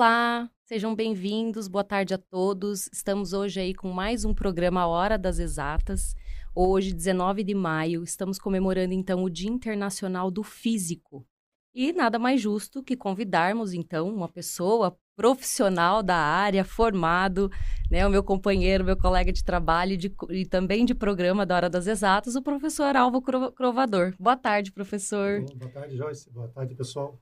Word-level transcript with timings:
Olá, 0.00 0.50
sejam 0.64 0.94
bem-vindos, 0.94 1.68
boa 1.68 1.84
tarde 1.84 2.14
a 2.14 2.18
todos. 2.18 2.88
Estamos 2.90 3.34
hoje 3.34 3.60
aí 3.60 3.74
com 3.74 3.90
mais 3.90 4.24
um 4.24 4.32
programa 4.32 4.86
Hora 4.86 5.18
das 5.18 5.38
Exatas. 5.38 6.16
Hoje, 6.54 6.94
19 6.94 7.44
de 7.44 7.54
maio, 7.54 8.02
estamos 8.02 8.38
comemorando 8.38 8.94
então 8.94 9.22
o 9.22 9.28
Dia 9.28 9.50
Internacional 9.50 10.30
do 10.30 10.42
Físico. 10.42 11.26
E 11.74 11.92
nada 11.92 12.18
mais 12.18 12.40
justo 12.40 12.82
que 12.82 12.96
convidarmos 12.96 13.74
então 13.74 14.08
uma 14.08 14.26
pessoa 14.26 14.96
profissional 15.14 16.02
da 16.02 16.16
área, 16.16 16.64
formado, 16.64 17.50
né, 17.90 18.06
o 18.06 18.10
meu 18.10 18.24
companheiro, 18.24 18.82
meu 18.82 18.96
colega 18.96 19.30
de 19.30 19.44
trabalho 19.44 19.98
de, 19.98 20.10
e 20.30 20.46
também 20.46 20.86
de 20.86 20.94
programa 20.94 21.44
da 21.44 21.56
Hora 21.56 21.68
das 21.68 21.86
Exatas, 21.86 22.36
o 22.36 22.42
professor 22.42 22.96
Alvo 22.96 23.20
Crovador. 23.20 24.14
Boa 24.18 24.34
tarde, 24.34 24.72
professor. 24.72 25.44
Boa 25.56 25.70
tarde, 25.70 25.94
Joyce. 25.94 26.30
Boa 26.30 26.48
tarde, 26.48 26.74
pessoal. 26.74 27.20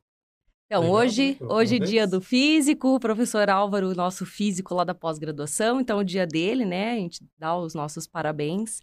Então, 0.68 0.82
Legal, 0.82 0.96
hoje, 0.96 1.38
hoje 1.40 1.78
dia 1.78 2.06
do 2.06 2.20
físico, 2.20 2.96
o 2.96 3.00
professor 3.00 3.48
Álvaro, 3.48 3.94
nosso 3.94 4.26
físico 4.26 4.74
lá 4.74 4.84
da 4.84 4.94
pós-graduação, 4.94 5.80
então 5.80 5.98
o 5.98 6.04
dia 6.04 6.26
dele, 6.26 6.66
né? 6.66 6.92
A 6.92 6.96
gente 6.96 7.24
dá 7.38 7.56
os 7.56 7.72
nossos 7.72 8.06
parabéns. 8.06 8.82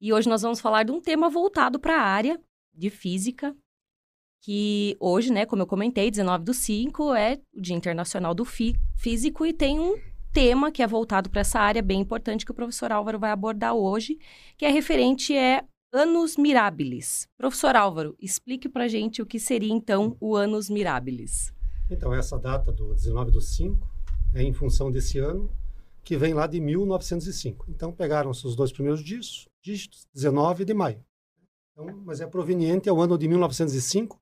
E 0.00 0.14
hoje 0.14 0.30
nós 0.30 0.40
vamos 0.40 0.60
falar 0.60 0.84
de 0.84 0.92
um 0.92 1.00
tema 1.00 1.28
voltado 1.28 1.78
para 1.78 1.94
a 1.94 2.02
área 2.02 2.40
de 2.72 2.88
física, 2.88 3.54
que 4.42 4.96
hoje, 4.98 5.30
né, 5.30 5.44
como 5.44 5.60
eu 5.60 5.66
comentei, 5.66 6.10
19 6.10 6.42
do 6.42 6.54
5 6.54 7.14
é 7.14 7.38
o 7.54 7.60
Dia 7.60 7.76
Internacional 7.76 8.34
do 8.34 8.44
Físico 8.44 9.44
e 9.44 9.52
tem 9.52 9.78
um 9.78 10.00
tema 10.32 10.72
que 10.72 10.82
é 10.82 10.86
voltado 10.86 11.28
para 11.28 11.42
essa 11.42 11.60
área 11.60 11.82
bem 11.82 12.00
importante 12.00 12.46
que 12.46 12.50
o 12.50 12.54
professor 12.54 12.90
Álvaro 12.90 13.18
vai 13.18 13.30
abordar 13.30 13.74
hoje, 13.74 14.18
que 14.56 14.64
é 14.64 14.70
referente 14.70 15.36
é 15.36 15.64
Anos 15.92 16.36
Mirabilis. 16.36 17.28
Professor 17.38 17.76
Álvaro, 17.76 18.16
explique 18.20 18.68
para 18.68 18.88
gente 18.88 19.22
o 19.22 19.26
que 19.26 19.38
seria 19.38 19.72
então 19.72 20.16
o 20.20 20.36
Anos 20.36 20.68
Mirabilis. 20.68 21.54
Então, 21.88 22.12
essa 22.12 22.38
data 22.38 22.72
do 22.72 22.92
19 22.92 23.30
do 23.30 23.40
5 23.40 23.88
é 24.34 24.42
em 24.42 24.52
função 24.52 24.90
desse 24.90 25.18
ano, 25.18 25.50
que 26.02 26.16
vem 26.16 26.34
lá 26.34 26.46
de 26.46 26.60
1905. 26.60 27.66
Então, 27.68 27.92
pegaram-se 27.92 28.46
os 28.46 28.56
dois 28.56 28.72
primeiros 28.72 29.02
dígitos, 29.02 29.48
dígitos 29.62 30.06
19 30.12 30.64
de 30.64 30.74
maio. 30.74 31.02
Então, 31.72 32.02
mas 32.04 32.20
é 32.20 32.26
proveniente 32.26 32.88
ao 32.88 33.00
ano 33.00 33.16
de 33.16 33.28
1905, 33.28 34.18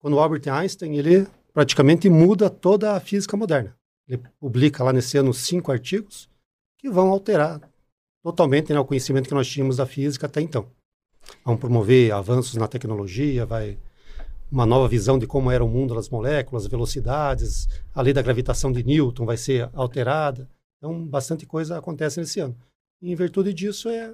quando 0.00 0.18
Albert 0.18 0.48
Einstein 0.52 0.96
ele 0.96 1.26
praticamente 1.52 2.10
muda 2.10 2.50
toda 2.50 2.94
a 2.94 3.00
física 3.00 3.36
moderna. 3.36 3.74
Ele 4.06 4.18
publica 4.38 4.84
lá 4.84 4.92
nesse 4.92 5.16
ano 5.16 5.32
cinco 5.32 5.72
artigos 5.72 6.28
que 6.78 6.90
vão 6.90 7.08
alterar 7.08 7.60
totalmente 8.22 8.72
né, 8.72 8.78
o 8.78 8.84
conhecimento 8.84 9.28
que 9.28 9.34
nós 9.34 9.48
tínhamos 9.48 9.78
da 9.78 9.86
física 9.86 10.26
até 10.26 10.40
então 10.40 10.70
vão 11.44 11.56
promover 11.56 12.12
avanços 12.12 12.54
na 12.54 12.68
tecnologia, 12.68 13.46
vai 13.46 13.78
uma 14.50 14.66
nova 14.66 14.88
visão 14.88 15.18
de 15.18 15.26
como 15.26 15.50
era 15.50 15.64
o 15.64 15.68
mundo 15.68 15.94
das 15.94 16.08
moléculas, 16.08 16.66
velocidades, 16.66 17.68
a 17.94 18.02
lei 18.02 18.12
da 18.12 18.20
gravitação 18.20 18.72
de 18.72 18.82
Newton 18.82 19.24
vai 19.24 19.36
ser 19.36 19.70
alterada. 19.72 20.48
Então, 20.78 21.06
bastante 21.06 21.46
coisa 21.46 21.78
acontece 21.78 22.18
nesse 22.18 22.40
ano. 22.40 22.56
E, 23.00 23.12
em 23.12 23.14
virtude 23.14 23.54
disso, 23.54 23.88
é 23.88 24.12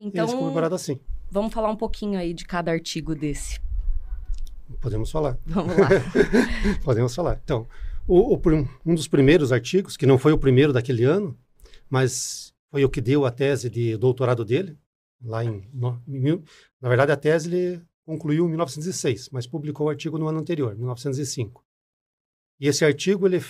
então, 0.00 0.26
comemorado 0.26 0.74
assim. 0.74 0.98
Vamos 1.30 1.52
falar 1.52 1.70
um 1.70 1.76
pouquinho 1.76 2.18
aí 2.18 2.34
de 2.34 2.44
cada 2.44 2.70
artigo 2.70 3.14
desse. 3.14 3.60
Podemos 4.80 5.10
falar. 5.10 5.38
Vamos 5.46 5.76
lá. 5.76 5.88
Podemos 6.82 7.14
falar. 7.14 7.40
Então, 7.44 7.66
o, 8.06 8.34
o, 8.34 8.40
um 8.84 8.94
dos 8.94 9.06
primeiros 9.06 9.52
artigos, 9.52 9.96
que 9.96 10.06
não 10.06 10.18
foi 10.18 10.32
o 10.32 10.38
primeiro 10.38 10.72
daquele 10.72 11.04
ano, 11.04 11.36
mas 11.88 12.52
foi 12.70 12.84
o 12.84 12.90
que 12.90 13.00
deu 13.00 13.24
a 13.24 13.30
tese 13.30 13.70
de 13.70 13.96
doutorado 13.96 14.44
dele, 14.44 14.76
lá 15.22 15.44
em, 15.44 15.68
no, 15.72 16.02
na 16.80 16.88
verdade 16.88 17.12
a 17.12 17.16
tese 17.16 17.48
ele 17.48 17.82
concluiu 18.04 18.46
em 18.46 18.48
1906, 18.48 19.28
mas 19.30 19.46
publicou 19.46 19.86
o 19.86 19.90
artigo 19.90 20.18
no 20.18 20.28
ano 20.28 20.38
anterior, 20.38 20.74
1905. 20.74 21.64
E 22.60 22.66
esse 22.66 22.84
artigo 22.84 23.26
ele 23.26 23.40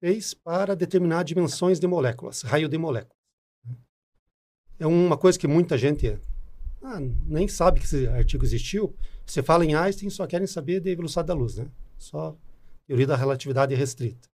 fez 0.00 0.34
para 0.34 0.74
determinar 0.74 1.22
dimensões 1.22 1.78
de 1.78 1.86
moléculas, 1.86 2.42
raio 2.42 2.68
de 2.68 2.76
moléculas. 2.76 3.16
É 4.78 4.86
uma 4.86 5.16
coisa 5.16 5.38
que 5.38 5.46
muita 5.46 5.78
gente 5.78 6.18
ah, 6.82 6.98
nem 7.00 7.46
sabe 7.46 7.78
que 7.78 7.86
esse 7.86 8.08
artigo 8.08 8.44
existiu. 8.44 8.96
Você 9.24 9.42
fala 9.42 9.64
em 9.64 9.74
Einstein, 9.74 10.10
só 10.10 10.26
querem 10.26 10.46
saber 10.46 10.80
da 10.80 10.90
velocidade 10.90 11.28
da 11.28 11.34
luz, 11.34 11.56
né? 11.56 11.70
Só 11.96 12.36
teoria 12.86 13.06
da 13.06 13.16
relatividade 13.16 13.74
restrita. 13.74 14.28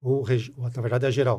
Ou, 0.00 0.24
ou 0.56 0.70
na 0.74 0.80
verdade, 0.80 1.04
é 1.04 1.10
geral. 1.10 1.38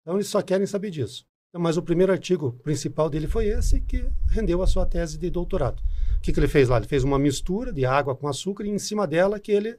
Então, 0.00 0.14
eles 0.16 0.28
só 0.28 0.40
querem 0.40 0.66
saber 0.66 0.90
disso. 0.90 1.26
Mas 1.54 1.76
o 1.76 1.82
primeiro 1.82 2.12
artigo 2.12 2.52
principal 2.62 3.08
dele 3.08 3.26
foi 3.26 3.46
esse 3.46 3.80
que 3.80 4.04
rendeu 4.28 4.62
a 4.62 4.66
sua 4.66 4.84
tese 4.84 5.16
de 5.16 5.30
doutorado. 5.30 5.82
O 6.16 6.20
que, 6.20 6.32
que 6.32 6.38
ele 6.38 6.48
fez 6.48 6.68
lá? 6.68 6.76
Ele 6.76 6.86
fez 6.86 7.04
uma 7.04 7.18
mistura 7.18 7.72
de 7.72 7.86
água 7.86 8.14
com 8.14 8.28
açúcar 8.28 8.64
e 8.64 8.68
em 8.68 8.78
cima 8.78 9.06
dela 9.06 9.40
que 9.40 9.50
ele 9.50 9.78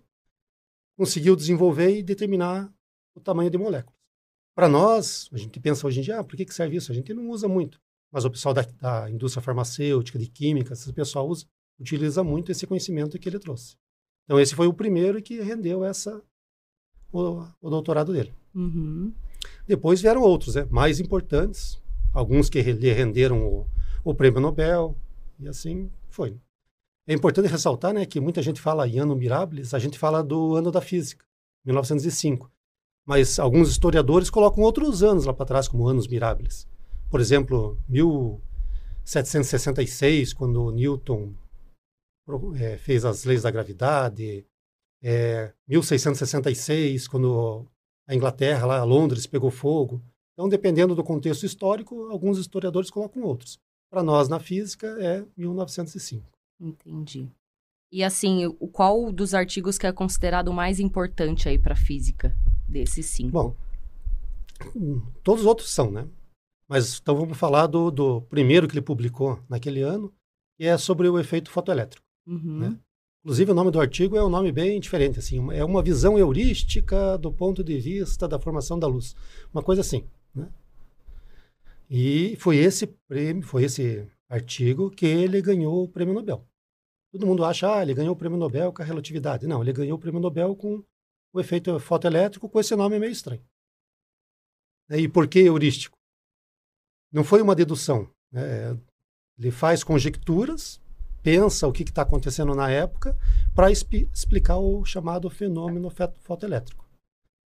conseguiu 0.97 1.35
desenvolver 1.35 1.97
e 1.97 2.03
determinar 2.03 2.73
o 3.15 3.19
tamanho 3.21 3.49
de 3.49 3.57
moléculas. 3.57 3.97
Para 4.55 4.67
nós, 4.67 5.29
a 5.31 5.37
gente 5.37 5.59
pensa 5.59 5.85
hoje 5.85 5.99
em 5.99 6.03
dia, 6.03 6.19
ah, 6.19 6.23
por 6.23 6.35
que, 6.35 6.45
que 6.45 6.53
serve 6.53 6.75
isso? 6.75 6.91
A 6.91 6.95
gente 6.95 7.13
não 7.13 7.29
usa 7.29 7.47
muito. 7.47 7.79
Mas 8.11 8.25
o 8.25 8.31
pessoal 8.31 8.53
da, 8.53 8.63
da 8.63 9.09
indústria 9.09 9.41
farmacêutica, 9.41 10.17
de 10.17 10.27
química, 10.27 10.73
esse 10.73 10.91
pessoal 10.91 11.27
usa, 11.27 11.45
utiliza 11.79 12.23
muito 12.23 12.51
esse 12.51 12.65
conhecimento 12.65 13.17
que 13.19 13.29
ele 13.29 13.39
trouxe. 13.39 13.77
Então, 14.25 14.39
esse 14.39 14.55
foi 14.55 14.67
o 14.67 14.73
primeiro 14.73 15.21
que 15.21 15.39
rendeu 15.39 15.83
essa, 15.83 16.21
o, 17.11 17.45
o 17.61 17.69
doutorado 17.69 18.11
dele. 18.11 18.33
Uhum. 18.53 19.13
Depois 19.69 20.01
vieram 20.01 20.23
outros, 20.23 20.55
né, 20.55 20.67
mais 20.71 20.99
importantes, 20.99 21.79
alguns 22.11 22.49
que 22.49 22.59
lhe 22.59 22.91
renderam 22.91 23.45
o, 23.45 23.67
o 24.03 24.15
prêmio 24.15 24.41
Nobel, 24.41 24.97
e 25.39 25.47
assim 25.47 25.91
foi. 26.09 26.35
É 27.07 27.13
importante 27.13 27.47
ressaltar 27.47 27.93
né, 27.93 28.03
que 28.03 28.19
muita 28.19 28.41
gente 28.41 28.59
fala 28.59 28.87
em 28.87 28.97
ano 28.97 29.15
mirabilis, 29.15 29.75
a 29.75 29.79
gente 29.79 29.99
fala 29.99 30.23
do 30.23 30.55
ano 30.55 30.71
da 30.71 30.81
física, 30.81 31.23
1905. 31.63 32.51
Mas 33.05 33.37
alguns 33.37 33.69
historiadores 33.69 34.31
colocam 34.31 34.63
outros 34.63 35.03
anos 35.03 35.25
lá 35.25 35.35
para 35.35 35.45
trás 35.45 35.67
como 35.67 35.87
anos 35.87 36.07
mirabilis. 36.07 36.67
Por 37.07 37.21
exemplo, 37.21 37.79
1766, 37.87 40.33
quando 40.33 40.71
Newton 40.71 41.35
é, 42.55 42.75
fez 42.79 43.05
as 43.05 43.23
leis 43.23 43.43
da 43.43 43.51
gravidade, 43.51 44.47
é, 45.03 45.53
1666, 45.67 47.07
quando 47.07 47.67
a 48.09 48.15
Inglaterra, 48.15 48.65
lá, 48.65 48.83
Londres, 48.83 49.27
pegou 49.27 49.51
fogo. 49.51 50.01
Então, 50.33 50.49
dependendo 50.49 50.95
do 50.95 51.03
contexto 51.03 51.45
histórico, 51.45 52.09
alguns 52.09 52.39
historiadores 52.39 52.89
colocam 52.89 53.21
outros. 53.21 53.59
Para 53.87 54.01
nós, 54.01 54.27
na 54.27 54.39
física, 54.39 54.87
é 54.99 55.23
1905. 55.37 56.25
Entendi. 56.59 57.29
E 57.91 58.03
assim, 58.03 58.47
o 58.59 58.67
qual 58.67 59.11
dos 59.11 59.35
artigos 59.35 59.77
que 59.77 59.85
é 59.85 59.91
considerado 59.91 60.51
mais 60.51 60.79
importante 60.79 61.47
aí 61.47 61.59
para 61.59 61.73
a 61.73 61.77
física 61.77 62.35
desses 62.67 63.05
cinco? 63.05 63.31
Bom, 63.31 63.55
todos 65.23 65.41
os 65.41 65.47
outros 65.47 65.69
são, 65.69 65.91
né? 65.91 66.07
Mas 66.67 66.99
então 66.99 67.15
vamos 67.15 67.37
falar 67.37 67.67
do, 67.67 67.91
do 67.91 68.21
primeiro 68.23 68.67
que 68.67 68.73
ele 68.73 68.81
publicou 68.81 69.39
naquele 69.47 69.81
ano, 69.81 70.11
que 70.57 70.65
é 70.65 70.77
sobre 70.77 71.07
o 71.07 71.19
efeito 71.19 71.51
fotoelétrico. 71.51 72.05
Uhum. 72.27 72.59
Né? 72.59 72.79
Inclusive, 73.21 73.51
o 73.51 73.55
nome 73.55 73.71
do 73.71 73.81
artigo 73.81 74.15
é 74.15 74.23
um 74.23 74.29
nome 74.29 74.51
bem 74.51 74.79
diferente, 74.79 75.19
assim, 75.19 75.51
é 75.51 75.63
uma 75.63 75.83
visão 75.83 76.17
heurística 76.17 77.17
do 77.17 77.31
ponto 77.31 77.63
de 77.63 77.77
vista 77.77 78.27
da 78.27 78.39
formação 78.39 78.79
da 78.79 78.87
luz. 78.87 79.15
Uma 79.53 79.61
coisa 79.61 79.81
assim, 79.81 80.05
né? 80.33 80.47
E 81.89 82.37
foi 82.37 82.57
esse 82.57 82.87
prêmio, 82.87 83.43
foi 83.43 83.63
esse 83.63 84.07
artigo 84.29 84.89
que 84.89 85.05
ele 85.05 85.41
ganhou 85.41 85.83
o 85.83 85.87
prêmio 85.87 86.13
Nobel. 86.13 86.45
Todo 87.11 87.25
mundo 87.25 87.43
acha, 87.43 87.75
ah, 87.75 87.81
ele 87.81 87.95
ganhou 87.95 88.13
o 88.13 88.15
prêmio 88.15 88.37
Nobel 88.37 88.71
com 88.71 88.81
a 88.81 88.85
relatividade. 88.85 89.47
Não, 89.47 89.61
ele 89.61 89.73
ganhou 89.73 89.97
o 89.97 89.99
prêmio 89.99 90.21
Nobel 90.21 90.55
com 90.55 90.83
o 91.33 91.39
efeito 91.39 91.77
fotoelétrico, 91.79 92.47
com 92.47 92.59
esse 92.59 92.75
nome 92.75 92.99
meio 92.99 93.11
estranho. 93.11 93.41
E 94.91 95.07
por 95.07 95.27
que 95.27 95.39
heurístico? 95.39 95.97
Não 97.11 97.23
foi 97.23 97.41
uma 97.41 97.55
dedução. 97.55 98.09
Né? 98.31 98.77
Ele 99.37 99.51
faz 99.51 99.83
conjecturas 99.83 100.79
pensa 101.21 101.67
o 101.67 101.71
que 101.71 101.83
está 101.83 102.01
acontecendo 102.01 102.53
na 102.55 102.69
época 102.69 103.17
para 103.53 103.71
explicar 103.71 104.57
o 104.57 104.83
chamado 104.85 105.29
fenômeno 105.29 105.89
fotoelétrico. 106.19 106.87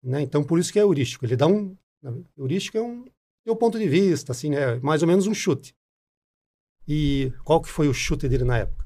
Né? 0.03 0.21
Então, 0.21 0.43
por 0.43 0.59
isso 0.59 0.71
que 0.71 0.79
é 0.79 0.81
heurístico. 0.81 1.25
Ele 1.25 1.35
dá 1.35 1.47
um... 1.47 1.77
Heurístico 2.37 2.77
é 2.77 2.81
um, 2.81 3.05
é 3.45 3.51
um 3.51 3.55
ponto 3.55 3.77
de 3.77 3.87
vista, 3.87 4.31
assim, 4.31 4.49
né? 4.49 4.79
mais 4.79 5.01
ou 5.01 5.07
menos 5.07 5.27
um 5.27 5.33
chute. 5.33 5.75
E 6.87 7.31
qual 7.43 7.61
que 7.61 7.69
foi 7.69 7.87
o 7.87 7.93
chute 7.93 8.27
dele 8.27 8.43
na 8.43 8.57
época? 8.57 8.85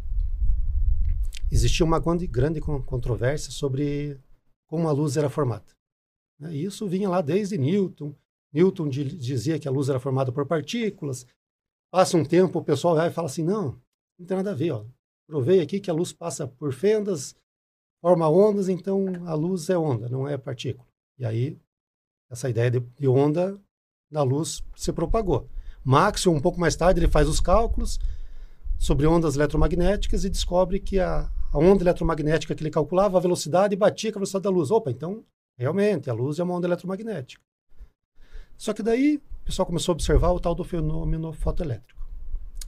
Existia 1.52 1.86
uma 1.86 2.00
grande, 2.00 2.28
grande 2.28 2.60
controvérsia 2.60 3.52
sobre 3.52 4.20
como 4.68 4.90
a 4.90 4.92
luz 4.92 5.16
era 5.16 5.30
formada. 5.30 5.66
Né? 6.40 6.56
E 6.56 6.66
isso 6.66 6.88
vinha 6.88 7.10
lá 7.10 7.22
desde 7.22 7.58
Newton. 7.58 8.14
Newton 8.52 8.90
dizia 8.90 9.60
que 9.60 9.68
a 9.68 9.72
luz 9.72 9.90
era 9.90 10.00
formada 10.00 10.32
por 10.32 10.46
partículas. 10.46 11.26
Passa 11.92 12.18
um 12.18 12.26
tempo, 12.26 12.60
o 12.60 12.64
pessoal 12.64 12.96
vai 12.96 13.08
e 13.08 13.14
fala 13.14 13.28
assim, 13.28 13.44
não, 13.44 13.80
não 14.18 14.26
tem 14.26 14.38
nada 14.38 14.52
a 14.52 14.56
ver, 14.56 14.72
ó. 14.72 14.86
Provei 15.28 15.60
aqui 15.60 15.80
que 15.80 15.90
a 15.90 15.94
luz 15.94 16.14
passa 16.14 16.48
por 16.48 16.74
fendas, 16.74 17.36
forma 18.02 18.30
ondas, 18.30 18.70
então 18.70 19.06
a 19.26 19.34
luz 19.34 19.70
é 19.70 19.78
onda, 19.78 20.08
não 20.08 20.28
é 20.28 20.38
partícula. 20.38 20.88
E 21.18 21.26
aí, 21.26 21.58
essa 22.30 22.50
ideia 22.50 22.70
de, 22.70 22.80
de 22.80 23.08
onda 23.08 23.60
da 24.12 24.22
luz 24.22 24.64
se 24.76 24.94
propagou. 24.94 25.50
Maxwell, 25.84 26.36
um 26.36 26.42
pouco 26.42 26.60
mais 26.60 26.76
tarde, 26.76 27.00
ele 27.00 27.12
faz 27.12 27.28
os 27.28 27.40
cálculos 27.40 28.00
sobre 28.78 29.08
ondas 29.08 29.36
eletromagnéticas 29.36 30.26
e 30.26 30.30
descobre 30.30 30.80
que 30.80 31.00
a, 31.00 31.32
a 31.52 31.58
onda 31.58 31.84
eletromagnética 31.84 32.54
que 32.54 32.62
ele 32.62 32.72
calculava, 32.72 33.18
a 33.18 33.22
velocidade 33.22 33.76
batia 33.76 34.12
com 34.12 34.20
a 34.20 34.22
velocidade 34.22 34.44
da 34.44 34.50
luz. 34.50 34.70
Opa, 34.70 34.92
então 34.92 35.24
Realmente, 35.58 36.10
a 36.10 36.14
luz 36.14 36.38
é 36.38 36.44
uma 36.44 36.54
onda 36.54 36.68
eletromagnética. 36.68 37.42
Só 38.58 38.74
que 38.74 38.84
daí 38.84 39.18
o 39.18 39.46
pessoal 39.46 39.66
começou 39.66 39.94
a 39.94 39.96
observar 39.96 40.32
o 40.32 40.40
tal 40.40 40.54
do 40.54 40.64
fenômeno 40.64 41.32
fotoelétrico, 41.32 41.95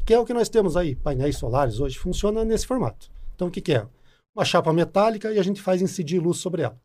que 0.08 0.14
é 0.14 0.20
o 0.20 0.26
que 0.26 0.34
nós 0.34 0.48
temos 0.48 0.78
aí, 0.78 0.96
painéis 0.96 1.36
solares 1.36 1.82
hoje, 1.82 2.00
funciona 2.00 2.46
nesse 2.46 2.66
formato. 2.66 3.12
Então, 3.36 3.50
o 3.50 3.52
que, 3.52 3.60
que 3.60 3.74
é? 3.74 3.86
Uma 4.34 4.46
chapa 4.46 4.72
metálica 4.72 5.34
e 5.34 5.38
a 5.38 5.44
gente 5.44 5.62
faz 5.62 5.82
incidir 5.82 6.18
luz 6.22 6.38
sobre 6.38 6.62
ela. 6.62 6.82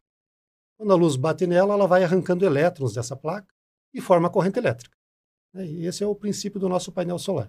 Quando 0.77 0.93
a 0.93 0.97
luz 0.97 1.15
bate 1.15 1.47
nela, 1.47 1.75
ela 1.75 1.87
vai 1.87 2.03
arrancando 2.03 2.45
elétrons 2.45 2.95
dessa 2.95 3.15
placa 3.15 3.47
e 3.95 4.01
forma 4.01 4.27
a 4.27 4.31
corrente 4.31 4.59
elétrica. 4.59 4.99
Né? 5.55 5.65
E 5.67 5.87
esse 5.87 6.03
é 6.03 6.07
o 6.07 6.17
princípio 6.17 6.59
do 6.59 6.69
nosso 6.69 6.91
painel 6.91 7.17
solar. 7.17 7.49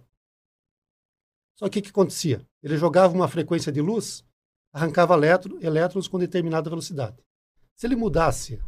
Só 1.55 1.67
que 1.67 1.79
o 1.79 1.81
que 1.81 1.89
acontecia? 1.89 2.47
Ele 2.61 2.77
jogava 2.77 3.11
uma 3.11 3.27
frequência 3.27 3.71
de 3.71 3.81
luz, 3.81 4.23
arrancava 4.71 5.15
elétrons 5.59 6.07
com 6.07 6.19
determinada 6.19 6.69
velocidade. 6.69 7.17
Se 7.75 7.87
ele 7.87 7.95
mudasse 7.95 8.61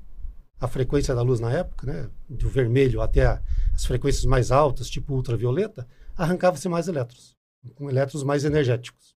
a 0.59 0.67
frequência 0.67 1.13
da 1.13 1.21
luz 1.21 1.39
na 1.39 1.51
época, 1.51 1.85
né, 1.85 2.09
do 2.27 2.49
vermelho 2.49 2.99
até 2.99 3.27
as 3.75 3.85
frequências 3.85 4.25
mais 4.25 4.51
altas, 4.51 4.89
tipo 4.89 5.13
ultravioleta, 5.13 5.87
arrancava-se 6.17 6.67
mais 6.69 6.87
elétrons, 6.87 7.35
com 7.75 7.89
elétrons 7.89 8.23
mais 8.23 8.45
energéticos. 8.45 9.15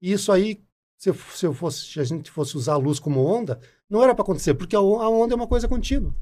E 0.00 0.12
isso 0.12 0.30
aí, 0.30 0.62
se, 0.98 1.12
se, 1.12 1.52
fosse, 1.54 1.86
se 1.86 2.00
a 2.00 2.04
gente 2.04 2.30
fosse 2.30 2.56
usar 2.56 2.74
a 2.74 2.78
luz 2.78 2.98
como 2.98 3.24
onda, 3.24 3.60
não 3.88 4.02
era 4.02 4.14
para 4.14 4.22
acontecer, 4.22 4.54
porque 4.54 4.76
a, 4.76 4.78
a 4.78 5.08
onda 5.08 5.34
é 5.34 5.36
uma 5.36 5.48
coisa 5.48 5.68
contínua. 5.68 6.14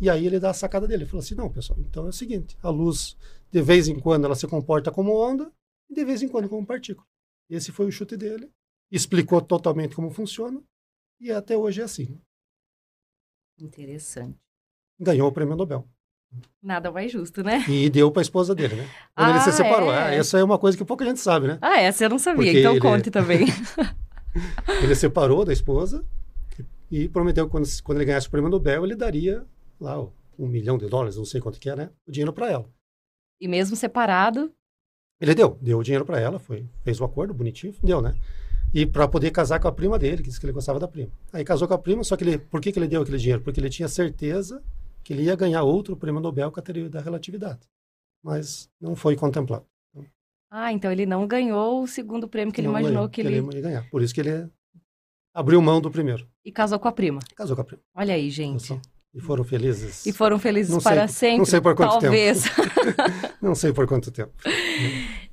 E 0.00 0.08
aí 0.08 0.26
ele 0.26 0.40
dá 0.40 0.50
a 0.50 0.54
sacada 0.54 0.88
dele. 0.88 1.02
Ele 1.02 1.10
falou 1.10 1.22
assim: 1.22 1.34
não, 1.34 1.52
pessoal, 1.52 1.78
então 1.80 2.06
é 2.06 2.08
o 2.08 2.12
seguinte: 2.12 2.56
a 2.62 2.70
luz, 2.70 3.16
de 3.50 3.60
vez 3.60 3.86
em 3.86 3.98
quando, 3.98 4.24
ela 4.24 4.34
se 4.34 4.46
comporta 4.46 4.90
como 4.90 5.14
onda 5.14 5.52
e 5.90 5.94
de 5.94 6.04
vez 6.04 6.22
em 6.22 6.28
quando 6.28 6.48
como 6.48 6.66
partícula. 6.66 7.06
Esse 7.48 7.70
foi 7.70 7.86
o 7.86 7.92
chute 7.92 8.16
dele. 8.16 8.50
Explicou 8.90 9.40
totalmente 9.42 9.94
como 9.94 10.10
funciona 10.10 10.62
e 11.20 11.30
até 11.30 11.56
hoje 11.56 11.82
é 11.82 11.84
assim. 11.84 12.18
Interessante. 13.58 14.38
Ganhou 14.98 15.28
o 15.28 15.32
prêmio 15.32 15.54
Nobel. 15.54 15.86
Nada 16.62 16.90
mais 16.92 17.10
justo, 17.10 17.42
né? 17.42 17.64
E 17.68 17.88
deu 17.88 18.10
para 18.10 18.20
a 18.20 18.22
esposa 18.22 18.54
dele, 18.54 18.76
né? 18.76 18.88
Quando 19.14 19.28
ah, 19.28 19.30
ele 19.30 19.40
se 19.40 19.52
separou. 19.52 19.92
É. 19.92 19.98
Ah, 19.98 20.14
essa 20.14 20.38
é 20.38 20.44
uma 20.44 20.58
coisa 20.58 20.76
que 20.76 20.84
pouca 20.84 21.04
gente 21.04 21.18
sabe, 21.18 21.48
né? 21.48 21.58
Ah, 21.60 21.80
essa 21.80 22.04
eu 22.04 22.10
não 22.10 22.18
sabia, 22.18 22.44
Porque 22.44 22.58
então 22.58 22.72
ele... 22.72 22.80
conte 22.80 23.10
também. 23.10 23.46
ele 24.82 24.94
separou 24.94 25.44
da 25.44 25.52
esposa 25.52 26.04
e 26.90 27.08
prometeu 27.08 27.46
que 27.46 27.50
quando, 27.50 27.66
quando 27.82 27.98
ele 27.98 28.04
ganhasse 28.04 28.28
o 28.28 28.30
prêmio 28.30 28.50
Nobel, 28.50 28.84
ele 28.84 28.94
daria 28.94 29.44
lá 29.80 30.00
um 30.38 30.46
milhão 30.46 30.76
de 30.76 30.86
dólares, 30.86 31.16
não 31.16 31.24
sei 31.24 31.40
quanto 31.40 31.58
que 31.58 31.70
é, 31.70 31.76
né? 31.76 31.90
O 32.06 32.12
dinheiro 32.12 32.32
para 32.32 32.50
ela. 32.50 32.68
E 33.40 33.48
mesmo 33.48 33.74
separado? 33.74 34.52
Ele 35.20 35.34
deu, 35.34 35.58
deu 35.60 35.78
o 35.78 35.82
dinheiro 35.82 36.04
para 36.04 36.20
ela, 36.20 36.38
foi, 36.38 36.66
fez 36.82 37.00
o 37.00 37.04
acordo 37.04 37.34
bonitinho, 37.34 37.74
deu, 37.82 38.00
né? 38.00 38.14
E 38.72 38.86
para 38.86 39.08
poder 39.08 39.30
casar 39.30 39.58
com 39.58 39.68
a 39.68 39.72
prima 39.72 39.98
dele, 39.98 40.18
que 40.18 40.28
disse 40.28 40.38
que 40.38 40.46
ele 40.46 40.52
gostava 40.52 40.78
da 40.78 40.86
prima. 40.86 41.10
Aí 41.32 41.44
casou 41.44 41.66
com 41.66 41.74
a 41.74 41.78
prima, 41.78 42.04
só 42.04 42.16
que 42.16 42.24
ele, 42.24 42.38
por 42.38 42.60
que, 42.60 42.70
que 42.70 42.78
ele 42.78 42.86
deu 42.86 43.02
aquele 43.02 43.18
dinheiro? 43.18 43.42
Porque 43.42 43.58
ele 43.58 43.68
tinha 43.68 43.88
certeza 43.88 44.62
que 45.02 45.12
ele 45.12 45.24
ia 45.24 45.36
ganhar 45.36 45.62
outro 45.62 45.96
prêmio 45.96 46.20
Nobel 46.20 46.50
com 46.50 46.60
a 46.60 46.62
teoria 46.62 46.88
da 46.88 47.00
relatividade. 47.00 47.60
Mas 48.22 48.70
não 48.80 48.94
foi 48.94 49.16
contemplado. 49.16 49.66
Ah, 50.50 50.72
então 50.72 50.90
ele 50.90 51.06
não 51.06 51.26
ganhou 51.28 51.82
o 51.82 51.86
segundo 51.86 52.26
prêmio 52.26 52.52
que 52.52 52.60
ele 52.60 52.66
imaginou 52.68 52.94
ganhou, 52.94 53.08
que, 53.08 53.20
ele... 53.20 53.40
que 53.40 53.48
ele 53.48 53.56
ia 53.56 53.62
ganhar. 53.62 53.90
Por 53.90 54.02
isso 54.02 54.12
que 54.12 54.20
ele 54.20 54.50
abriu 55.32 55.62
mão 55.62 55.80
do 55.80 55.90
primeiro. 55.90 56.28
E 56.44 56.50
casou 56.50 56.78
com 56.78 56.88
a 56.88 56.92
prima. 56.92 57.20
Casou 57.36 57.54
com 57.54 57.62
a 57.62 57.64
prima. 57.64 57.82
Olha 57.94 58.14
aí, 58.14 58.28
gente. 58.30 58.78
E 59.14 59.20
foram 59.20 59.44
felizes. 59.44 60.06
E 60.06 60.12
foram 60.12 60.38
felizes 60.38 60.72
não 60.72 60.80
para 60.80 61.06
sei, 61.06 61.30
sempre. 61.30 61.38
Não 61.38 61.44
sei 61.44 61.60
por 61.60 61.74
quanto 61.74 62.00
talvez. 62.00 62.42
tempo. 62.42 62.70
não 63.40 63.54
sei 63.54 63.72
por 63.72 63.86
quanto 63.86 64.10
tempo. 64.10 64.32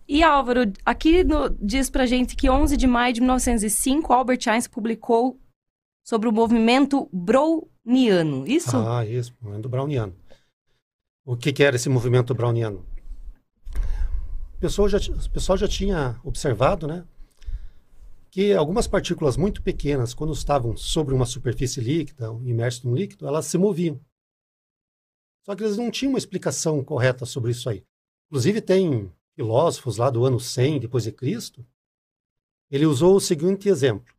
E 0.07 0.23
Álvaro, 0.23 0.71
aqui 0.85 1.23
no, 1.23 1.49
diz 1.49 1.89
pra 1.89 2.05
gente 2.05 2.35
que 2.35 2.49
11 2.49 2.77
de 2.77 2.87
maio 2.87 3.13
de 3.13 3.21
1905, 3.21 4.13
Albert 4.13 4.39
Einstein 4.47 4.71
publicou 4.71 5.39
sobre 6.03 6.29
o 6.29 6.31
movimento 6.31 7.09
browniano, 7.87 8.45
isso? 8.45 8.75
Ah, 8.75 9.05
isso, 9.05 9.33
movimento 9.39 9.69
browniano. 9.69 10.15
O 11.25 11.37
que, 11.37 11.53
que 11.53 11.63
era 11.63 11.77
esse 11.77 11.87
movimento 11.87 12.35
browniano? 12.35 12.85
O 14.55 14.59
pessoal 14.59 14.89
já, 14.89 14.97
o 14.97 15.29
pessoal 15.29 15.57
já 15.57 15.67
tinha 15.67 16.19
observado, 16.23 16.87
né, 16.87 17.05
que 18.29 18.53
algumas 18.53 18.87
partículas 18.87 19.37
muito 19.37 19.61
pequenas, 19.61 20.13
quando 20.13 20.33
estavam 20.33 20.75
sobre 20.75 21.13
uma 21.13 21.25
superfície 21.25 21.79
líquida, 21.79 22.27
imersas 22.43 22.83
num 22.83 22.95
líquido, 22.95 23.25
elas 23.25 23.45
se 23.45 23.57
moviam. 23.57 23.99
Só 25.45 25.55
que 25.55 25.63
eles 25.63 25.77
não 25.77 25.89
tinham 25.89 26.11
uma 26.11 26.19
explicação 26.19 26.83
correta 26.83 27.25
sobre 27.25 27.51
isso 27.51 27.69
aí. 27.69 27.85
Inclusive, 28.27 28.59
tem 28.61 29.11
filósofos 29.33 29.97
lá 29.97 30.09
do 30.09 30.25
ano 30.25 30.39
100 30.39 30.81
depois 30.81 31.05
de 31.05 31.11
Cristo, 31.11 31.65
ele 32.69 32.85
usou 32.85 33.15
o 33.15 33.21
seguinte 33.21 33.69
exemplo. 33.69 34.13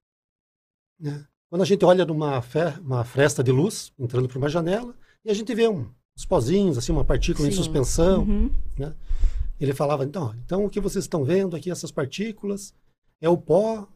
Né? 0.99 1.27
Quando 1.51 1.63
a 1.63 1.65
gente 1.65 1.85
olha 1.85 2.05
numa 2.05 2.43
uma 2.81 3.05
fresta 3.05 3.43
de 3.43 3.51
luz 3.51 3.93
entrando 3.99 4.29
por 4.29 4.37
uma 4.37 4.49
janela 4.49 4.95
e 5.25 5.31
a 5.31 5.35
gente 5.35 5.55
vê 5.55 5.67
um, 5.67 5.89
uns 6.17 6.27
pozinhos, 6.27 6.77
assim, 6.77 6.93
uma 6.93 7.05
partícula 7.05 7.49
Sim. 7.49 7.55
em 7.55 7.57
suspensão, 7.57 8.23
uhum. 8.23 8.51
né? 8.79 8.95
ele 9.59 9.73
falava, 9.73 10.05
então, 10.05 10.35
então 10.45 10.65
o 10.65 10.71
que 10.71 10.81
vocês 10.81 11.05
estão 11.05 11.25
vendo 11.25 11.57
aqui, 11.57 11.71
essas 11.71 11.91
partículas, 11.91 12.75
é 13.21 13.29
o 13.29 13.37
pó 13.37 13.89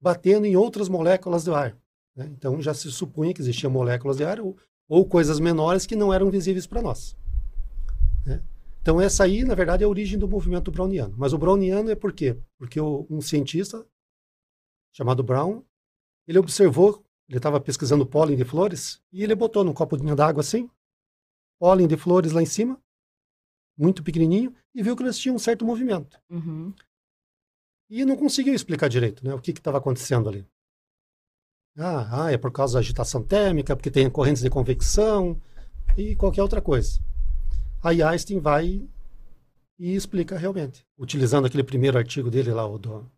batendo 0.00 0.46
em 0.46 0.56
outras 0.56 0.88
moléculas 0.88 1.44
do 1.44 1.54
ar. 1.54 1.76
Né? 2.14 2.28
Então 2.32 2.60
já 2.60 2.74
se 2.74 2.90
supunha 2.92 3.32
que 3.32 3.40
existiam 3.40 3.70
moléculas 3.70 4.18
de 4.18 4.24
ar 4.24 4.38
ou, 4.40 4.56
ou 4.88 5.04
coisas 5.04 5.40
menores 5.40 5.86
que 5.86 5.96
não 5.96 6.12
eram 6.12 6.30
visíveis 6.30 6.66
para 6.66 6.82
nós. 6.82 7.16
Né? 8.24 8.42
Então 8.82 9.00
essa 9.00 9.24
aí, 9.24 9.44
na 9.44 9.54
verdade, 9.54 9.82
é 9.82 9.86
a 9.86 9.88
origem 9.88 10.18
do 10.18 10.28
movimento 10.28 10.70
browniano. 10.70 11.14
Mas 11.16 11.32
o 11.32 11.38
browniano 11.38 11.90
é 11.90 11.94
por 11.94 12.12
quê? 12.12 12.36
Porque 12.58 12.78
o, 12.78 13.06
um 13.08 13.20
cientista 13.20 13.84
chamado 14.94 15.22
Brown, 15.22 15.62
ele 16.28 16.38
observou, 16.38 17.02
ele 17.26 17.38
estava 17.38 17.58
pesquisando 17.58 18.06
pólen 18.06 18.36
de 18.36 18.44
flores 18.44 19.00
e 19.10 19.24
ele 19.24 19.34
botou 19.34 19.64
num 19.64 19.72
copo 19.72 19.96
d'água 19.96 20.42
assim, 20.42 20.70
pólen 21.58 21.88
de 21.88 21.96
flores 21.96 22.32
lá 22.32 22.42
em 22.42 22.46
cima, 22.46 22.80
muito 23.76 24.02
pequenininho, 24.02 24.54
e 24.74 24.82
viu 24.82 24.94
que 24.94 25.02
eles 25.02 25.18
tinham 25.18 25.36
um 25.36 25.38
certo 25.38 25.64
movimento. 25.64 26.20
Uhum. 26.28 26.74
E 27.88 28.04
não 28.04 28.16
conseguiu 28.16 28.54
explicar 28.54 28.88
direito 28.88 29.24
né, 29.24 29.32
o 29.32 29.40
que 29.40 29.52
estava 29.52 29.78
acontecendo 29.78 30.28
ali. 30.28 30.46
Ah, 31.78 32.24
ah, 32.24 32.32
é 32.32 32.36
por 32.36 32.52
causa 32.52 32.74
da 32.74 32.80
agitação 32.80 33.22
térmica, 33.22 33.74
porque 33.74 33.90
tem 33.90 34.10
correntes 34.10 34.42
de 34.42 34.50
convecção 34.50 35.40
e 35.96 36.14
qualquer 36.14 36.42
outra 36.42 36.60
coisa. 36.60 37.00
Aí 37.82 38.02
Einstein 38.02 38.40
vai 38.40 38.86
e 39.78 39.94
explica 39.94 40.36
realmente, 40.36 40.84
utilizando 40.98 41.46
aquele 41.46 41.62
primeiro 41.62 41.96
artigo 41.96 42.30
dele 42.30 42.52
lá, 42.52 42.66
o 42.66 42.78
do, 42.78 43.10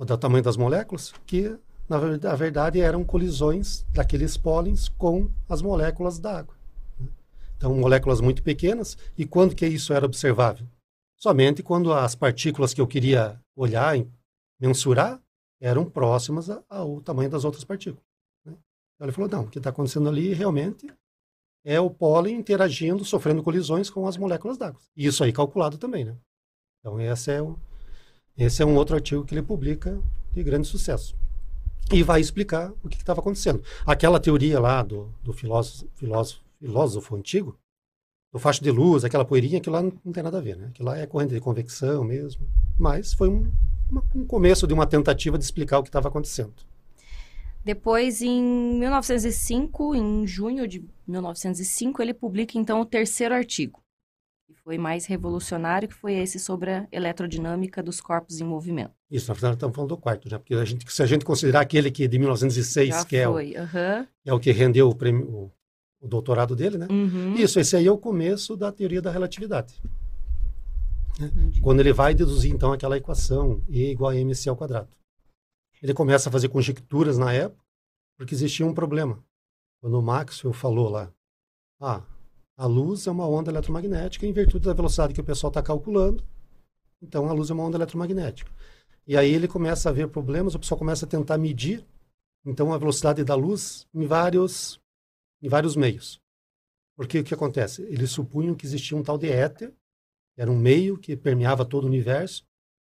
o 0.00 0.04
do 0.04 0.18
tamanho 0.18 0.42
das 0.42 0.56
moléculas, 0.56 1.12
que 1.26 1.56
na 1.88 2.34
verdade 2.34 2.80
eram 2.80 3.04
colisões 3.04 3.84
daqueles 3.92 4.36
pólens 4.36 4.88
com 4.88 5.28
as 5.48 5.60
moléculas 5.60 6.18
da 6.18 6.38
água. 6.38 6.54
Né. 6.98 7.08
Então, 7.56 7.74
moléculas 7.74 8.20
muito 8.20 8.42
pequenas. 8.42 8.96
E 9.18 9.26
quando 9.26 9.54
que 9.54 9.66
isso 9.66 9.92
era 9.92 10.06
observável? 10.06 10.66
somente 11.20 11.62
quando 11.62 11.92
as 11.92 12.14
partículas 12.14 12.72
que 12.72 12.80
eu 12.80 12.86
queria 12.86 13.38
olhar, 13.54 13.94
mensurar, 14.58 15.22
eram 15.60 15.88
próximas 15.88 16.48
ao 16.68 17.00
tamanho 17.02 17.28
das 17.28 17.44
outras 17.44 17.62
partículas. 17.62 18.02
Né? 18.44 18.56
Então 18.94 19.06
ele 19.06 19.12
falou, 19.12 19.30
não, 19.30 19.42
o 19.42 19.48
que 19.48 19.58
está 19.58 19.68
acontecendo 19.68 20.08
ali 20.08 20.32
realmente 20.32 20.90
é 21.62 21.78
o 21.78 21.90
pólen 21.90 22.36
interagindo, 22.36 23.04
sofrendo 23.04 23.42
colisões 23.42 23.90
com 23.90 24.08
as 24.08 24.16
moléculas 24.16 24.56
d'água. 24.56 24.80
E 24.96 25.06
isso 25.06 25.22
aí 25.22 25.30
calculado 25.30 25.76
também, 25.76 26.06
né? 26.06 26.16
Então 26.78 26.98
esse 26.98 27.30
é, 27.30 27.42
o, 27.42 27.58
esse 28.40 28.62
é 28.62 28.66
um 28.66 28.74
outro 28.74 28.96
artigo 28.96 29.24
que 29.24 29.34
ele 29.34 29.42
publica 29.42 30.00
de 30.32 30.42
grande 30.42 30.66
sucesso. 30.66 31.14
E 31.92 32.02
vai 32.02 32.20
explicar 32.20 32.72
o 32.82 32.88
que 32.88 32.96
estava 32.96 33.20
acontecendo. 33.20 33.62
Aquela 33.84 34.18
teoria 34.18 34.58
lá 34.58 34.82
do, 34.82 35.12
do 35.22 35.32
filósofo, 35.32 35.86
filósofo, 35.94 36.40
filósofo 36.58 37.16
antigo, 37.16 37.58
do 38.32 38.38
facho 38.38 38.62
de 38.62 38.70
luz, 38.70 39.04
aquela 39.04 39.24
poeirinha, 39.24 39.58
aquilo 39.58 39.74
lá 39.74 39.82
não, 39.82 39.92
não, 40.04 40.12
tem 40.12 40.22
nada 40.22 40.38
a 40.38 40.40
ver, 40.40 40.56
né? 40.56 40.68
Aquilo 40.68 40.88
lá 40.88 40.96
é 40.96 41.06
corrente 41.06 41.34
de 41.34 41.40
convecção 41.40 42.02
mesmo. 42.02 42.48
Mas 42.78 43.12
foi 43.12 43.28
um, 43.28 43.50
uma, 43.90 44.02
um 44.14 44.24
começo 44.24 44.66
de 44.66 44.72
uma 44.72 44.86
tentativa 44.86 45.36
de 45.36 45.44
explicar 45.44 45.78
o 45.78 45.82
que 45.82 45.88
estava 45.88 46.08
acontecendo. 46.08 46.54
Depois, 47.62 48.22
em 48.22 48.42
1905, 48.42 49.94
em 49.94 50.26
junho 50.26 50.66
de 50.66 50.82
1905, 51.06 52.00
ele 52.00 52.14
publica 52.14 52.56
então 52.56 52.80
o 52.80 52.86
terceiro 52.86 53.34
artigo, 53.34 53.82
foi 54.64 54.78
mais 54.78 55.06
revolucionário, 55.06 55.88
que 55.88 55.94
foi 55.94 56.14
esse 56.14 56.38
sobre 56.38 56.70
a 56.70 56.88
eletrodinâmica 56.92 57.82
dos 57.82 58.00
corpos 58.00 58.40
em 58.40 58.44
movimento. 58.44 58.92
Isso, 59.10 59.28
na 59.28 59.34
verdade, 59.34 59.54
estamos 59.54 59.74
falando 59.74 59.88
do 59.88 59.96
quarto, 59.96 60.30
né? 60.30 60.38
Porque 60.38 60.54
a 60.54 60.64
gente, 60.64 60.90
se 60.90 61.02
a 61.02 61.06
gente 61.06 61.24
considerar 61.24 61.60
aquele 61.60 61.90
que 61.90 62.06
de 62.06 62.18
1906, 62.18 62.88
Já 62.88 63.04
que 63.04 63.16
é 63.16 63.28
o, 63.28 63.34
uhum. 63.34 64.06
é 64.24 64.32
o 64.32 64.40
que 64.40 64.52
rendeu 64.52 64.88
o 64.88 64.94
prêmio, 64.94 65.52
o 66.00 66.08
doutorado 66.08 66.54
dele, 66.56 66.78
né? 66.78 66.86
Uhum. 66.90 67.34
Isso, 67.34 67.58
esse 67.60 67.76
aí 67.76 67.86
é 67.86 67.92
o 67.92 67.98
começo 67.98 68.56
da 68.56 68.72
teoria 68.72 69.02
da 69.02 69.10
relatividade. 69.10 69.74
Né? 71.18 71.30
Quando 71.62 71.80
ele 71.80 71.92
vai 71.92 72.14
deduzir, 72.14 72.52
então, 72.52 72.72
aquela 72.72 72.96
equação 72.96 73.62
E 73.68 73.90
igual 73.90 74.10
a 74.10 74.16
mc 74.16 74.48
ao 74.48 74.56
quadrado. 74.56 74.88
Ele 75.82 75.94
começa 75.94 76.28
a 76.28 76.32
fazer 76.32 76.48
conjecturas 76.48 77.18
na 77.18 77.32
época, 77.32 77.62
porque 78.16 78.34
existia 78.34 78.66
um 78.66 78.74
problema. 78.74 79.22
Quando 79.80 79.98
o 79.98 80.02
Maxwell 80.02 80.52
falou 80.52 80.90
lá, 80.90 81.10
ah, 81.80 82.02
a 82.60 82.66
luz 82.66 83.06
é 83.06 83.10
uma 83.10 83.26
onda 83.26 83.50
eletromagnética 83.50 84.26
em 84.26 84.34
virtude 84.34 84.66
da 84.66 84.74
velocidade 84.74 85.14
que 85.14 85.20
o 85.20 85.24
pessoal 85.24 85.48
está 85.48 85.62
calculando, 85.62 86.22
então 87.00 87.26
a 87.26 87.32
luz 87.32 87.48
é 87.48 87.54
uma 87.54 87.64
onda 87.64 87.78
eletromagnética. 87.78 88.52
E 89.06 89.16
aí 89.16 89.32
ele 89.32 89.48
começa 89.48 89.88
a 89.88 89.92
ver 89.92 90.08
problemas, 90.08 90.54
o 90.54 90.58
pessoal 90.58 90.78
começa 90.78 91.06
a 91.06 91.08
tentar 91.08 91.38
medir 91.38 91.82
então 92.44 92.70
a 92.70 92.76
velocidade 92.76 93.24
da 93.24 93.34
luz 93.34 93.88
em 93.94 94.04
vários, 94.04 94.78
em 95.40 95.48
vários 95.48 95.74
meios. 95.74 96.20
Porque 96.94 97.20
o 97.20 97.24
que 97.24 97.32
acontece? 97.32 97.80
Eles 97.84 98.10
supunham 98.10 98.54
que 98.54 98.66
existia 98.66 98.94
um 98.94 99.02
tal 99.02 99.16
de 99.16 99.30
éter, 99.30 99.70
que 100.34 100.42
era 100.42 100.50
um 100.50 100.58
meio 100.58 100.98
que 100.98 101.16
permeava 101.16 101.64
todo 101.64 101.84
o 101.84 101.86
universo, 101.86 102.44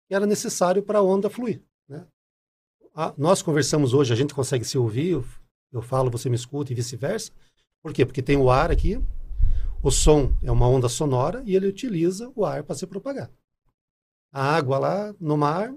que 0.07 0.15
era 0.15 0.25
necessário 0.25 0.81
para 0.81 0.97
a 0.97 1.03
onda 1.03 1.29
fluir. 1.29 1.61
Né? 1.87 2.07
A, 2.95 3.13
nós 3.15 3.43
conversamos 3.43 3.93
hoje, 3.93 4.11
a 4.11 4.15
gente 4.15 4.33
consegue 4.33 4.65
se 4.65 4.79
ouvir, 4.79 5.09
eu, 5.09 5.25
eu 5.71 5.81
falo, 5.83 6.09
você 6.09 6.27
me 6.27 6.35
escuta 6.35 6.71
e 6.71 6.75
vice-versa. 6.75 7.31
Por 7.83 7.93
quê? 7.93 8.03
Porque 8.03 8.23
tem 8.23 8.35
o 8.35 8.49
ar 8.49 8.71
aqui, 8.71 8.99
o 9.81 9.91
som 9.91 10.33
é 10.43 10.51
uma 10.51 10.67
onda 10.67 10.89
sonora 10.89 11.41
e 11.45 11.55
ele 11.55 11.67
utiliza 11.67 12.31
o 12.35 12.45
ar 12.45 12.63
para 12.63 12.75
se 12.75 12.85
propagar. 12.85 13.31
A 14.31 14.55
água 14.55 14.77
lá 14.77 15.15
no 15.19 15.37
mar, 15.37 15.73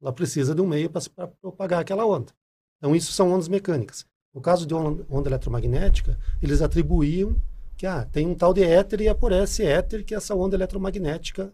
ela 0.00 0.12
precisa 0.12 0.54
de 0.54 0.60
um 0.60 0.66
meio 0.66 0.90
para 0.90 1.28
propagar 1.40 1.80
aquela 1.80 2.06
onda. 2.06 2.32
Então, 2.78 2.94
isso 2.94 3.12
são 3.12 3.32
ondas 3.32 3.48
mecânicas. 3.48 4.06
No 4.32 4.40
caso 4.40 4.66
de 4.66 4.74
onda, 4.74 5.06
onda 5.10 5.28
eletromagnética, 5.28 6.18
eles 6.40 6.62
atribuíam 6.62 7.36
que 7.76 7.86
ah, 7.86 8.04
tem 8.06 8.26
um 8.26 8.34
tal 8.34 8.52
de 8.52 8.62
éter 8.62 9.00
e 9.00 9.08
é 9.08 9.14
por 9.14 9.30
esse 9.32 9.64
éter 9.64 10.04
que 10.04 10.14
essa 10.14 10.34
onda 10.34 10.56
eletromagnética 10.56 11.52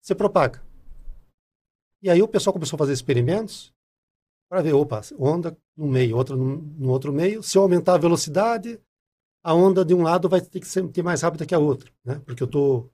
se 0.00 0.14
propaga. 0.14 0.62
E 2.02 2.10
aí 2.10 2.22
o 2.22 2.28
pessoal 2.28 2.52
começou 2.52 2.76
a 2.76 2.78
fazer 2.78 2.92
experimentos 2.92 3.72
para 4.50 4.60
ver, 4.60 4.74
opa, 4.74 5.00
onda 5.18 5.56
no 5.74 5.86
meio, 5.86 6.16
outra 6.16 6.36
no, 6.36 6.56
no, 6.56 6.90
outro 6.90 7.12
meio. 7.12 7.42
Se 7.42 7.56
eu 7.56 7.62
aumentar 7.62 7.94
a 7.94 7.98
velocidade, 7.98 8.78
a 9.44 9.54
onda 9.54 9.84
de 9.84 9.92
um 9.92 10.02
lado 10.02 10.26
vai 10.26 10.40
ter 10.40 10.58
que 10.58 10.66
ser 10.66 10.90
mais 11.02 11.20
rápida 11.20 11.44
que 11.44 11.54
a 11.54 11.58
outra, 11.58 11.90
né? 12.02 12.20
Porque 12.24 12.42
eu 12.42 12.46
estou 12.46 12.90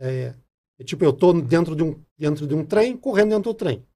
é, 0.00 0.34
é, 0.78 0.84
tipo 0.84 1.04
eu 1.04 1.10
estou 1.10 1.40
dentro 1.40 1.76
de 1.76 1.82
um 1.82 2.02
dentro 2.16 2.46
de 2.46 2.54
um 2.54 2.64
trem 2.64 2.96
correndo 2.96 3.28
dentro 3.28 3.52
do 3.52 3.54
trem. 3.54 3.86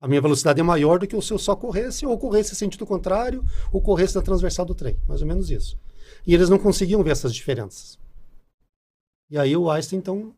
A 0.00 0.06
minha 0.06 0.20
velocidade 0.20 0.60
é 0.60 0.62
maior 0.62 1.00
do 1.00 1.06
que 1.06 1.20
se 1.20 1.32
eu 1.32 1.38
só 1.38 1.56
corresse 1.56 2.06
ou 2.06 2.16
corresse 2.16 2.54
sentido 2.54 2.86
contrário 2.86 3.44
ou 3.72 3.82
corresse 3.82 4.14
na 4.14 4.22
transversal 4.22 4.64
do 4.64 4.74
trem, 4.74 4.96
mais 5.06 5.20
ou 5.20 5.26
menos 5.26 5.50
isso. 5.50 5.78
E 6.26 6.32
eles 6.32 6.48
não 6.48 6.58
conseguiam 6.58 7.02
ver 7.02 7.10
essas 7.10 7.34
diferenças. 7.34 7.98
E 9.28 9.36
aí 9.36 9.54
o 9.56 9.68
Einstein 9.68 9.98
então 9.98 10.34